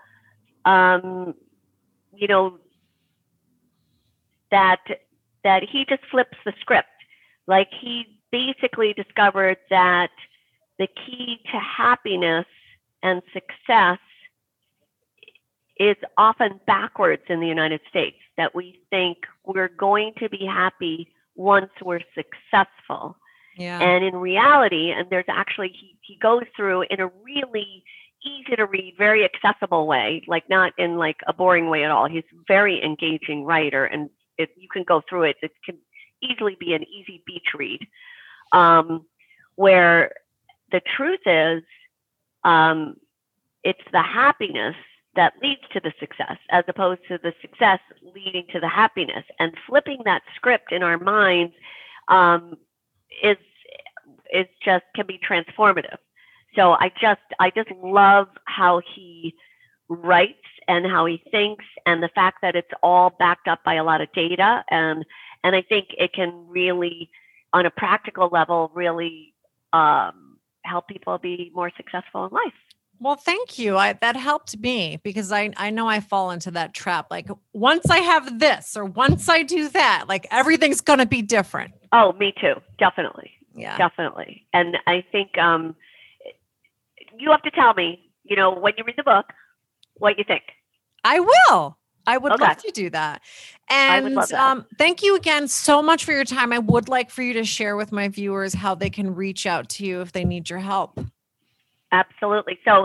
[0.64, 1.34] um,
[2.14, 2.58] you know
[4.50, 4.80] that
[5.44, 6.88] that he just flips the script.
[7.46, 10.10] Like he basically discovered that
[10.78, 12.46] the key to happiness
[13.02, 13.98] and success
[15.78, 18.16] is often backwards in the United States.
[18.36, 23.16] That we think we're going to be happy once we're successful.
[23.56, 23.80] Yeah.
[23.80, 27.84] And in reality, and there's actually, he, he goes through in a really
[28.24, 32.08] easy to read, very accessible way, like not in like a boring way at all.
[32.08, 35.78] He's a very engaging writer and if you can go through it, it can
[36.22, 37.86] easily be an easy beach read.
[38.52, 39.06] Um,
[39.56, 40.12] where
[40.70, 41.62] the truth is,
[42.44, 42.96] um,
[43.64, 44.76] it's the happiness
[45.14, 47.78] that leads to the success as opposed to the success
[48.14, 51.52] leading to the happiness and flipping that script in our minds
[52.08, 52.54] um,
[53.22, 53.36] is
[54.32, 55.98] is just can be transformative.
[56.56, 59.34] So I just I just love how he
[59.88, 60.38] writes
[60.68, 64.00] and how he thinks and the fact that it's all backed up by a lot
[64.00, 65.04] of data and
[65.44, 67.10] and I think it can really
[67.52, 69.34] on a practical level really
[69.72, 70.21] um,
[70.64, 72.52] help people be more successful in life.
[73.00, 73.76] Well, thank you.
[73.76, 77.08] I, that helped me because I, I know I fall into that trap.
[77.10, 81.20] Like once I have this or once I do that, like everything's going to be
[81.20, 81.74] different.
[81.90, 82.54] Oh, me too.
[82.78, 83.32] Definitely.
[83.56, 83.76] Yeah.
[83.76, 84.46] Definitely.
[84.52, 85.74] And I think um,
[87.18, 89.32] you have to tell me, you know, when you read the book,
[89.94, 90.42] what you think.
[91.04, 91.76] I will.
[92.06, 92.44] I would Okay.
[92.44, 93.22] love to do that.
[93.68, 94.32] And that.
[94.32, 96.52] um, thank you again so much for your time.
[96.52, 99.68] I would like for you to share with my viewers how they can reach out
[99.70, 100.98] to you if they need your help.
[101.92, 102.58] Absolutely.
[102.64, 102.82] So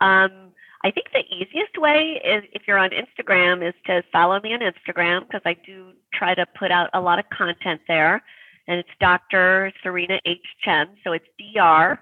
[0.00, 0.52] um,
[0.84, 4.60] I think the easiest way is if you're on Instagram is to follow me on
[4.60, 8.22] Instagram because I do try to put out a lot of content there.
[8.68, 9.72] And it's Dr.
[9.82, 10.46] Serena H.
[10.62, 10.88] Chen.
[11.02, 11.98] So it's Dr.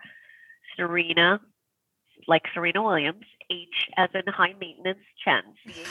[0.77, 1.41] Serena,
[2.27, 5.43] like Serena Williams, H as in high maintenance Chen.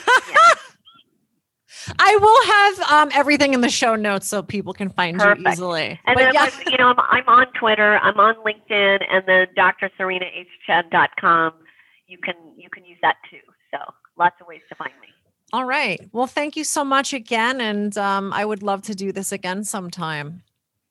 [1.98, 5.40] I will have um, everything in the show notes so people can find Perfect.
[5.40, 6.00] you easily.
[6.04, 9.46] And But then, yeah, you know, I'm, I'm on Twitter, I'm on LinkedIn, and then
[9.56, 11.52] drserenahchen.com.
[12.08, 13.38] You can you can use that too.
[13.70, 13.78] So
[14.18, 15.08] lots of ways to find me.
[15.52, 16.00] all right.
[16.12, 17.60] Well, thank you so much again.
[17.60, 20.42] And um, I would love to do this again sometime.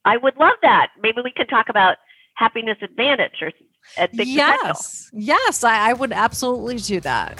[0.06, 0.92] I would love that.
[1.02, 1.98] Maybe we could talk about
[2.36, 3.52] happiness advantage or
[3.98, 4.68] at big potential.
[4.68, 5.10] yes.
[5.14, 5.64] Yes.
[5.64, 7.40] I, I would absolutely do that.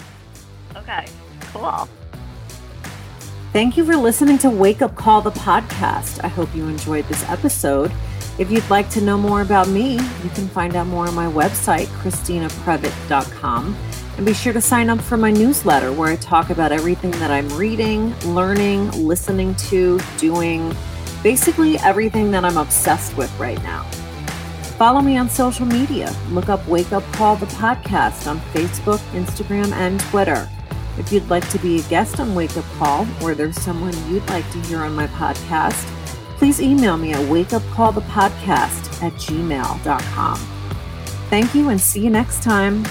[0.76, 1.06] Okay.
[1.52, 1.88] Cool.
[3.52, 6.22] Thank you for listening to Wake Up Call, the podcast.
[6.22, 7.90] I hope you enjoyed this episode.
[8.38, 11.26] If you'd like to know more about me, you can find out more on my
[11.26, 13.76] website, ChristinaPrevite.com.
[14.16, 17.30] And be sure to sign up for my newsletter where I talk about everything that
[17.30, 20.74] I'm reading, learning, listening to, doing,
[21.22, 23.84] basically everything that I'm obsessed with right now.
[24.80, 26.10] Follow me on social media.
[26.30, 30.48] Look up Wake Up Call, the podcast on Facebook, Instagram, and Twitter.
[30.96, 34.26] If you'd like to be a guest on Wake Up Call or there's someone you'd
[34.30, 35.86] like to hear on my podcast,
[36.38, 40.36] please email me at wakeupcallthepodcast at gmail.com.
[41.28, 42.82] Thank you and see you next time.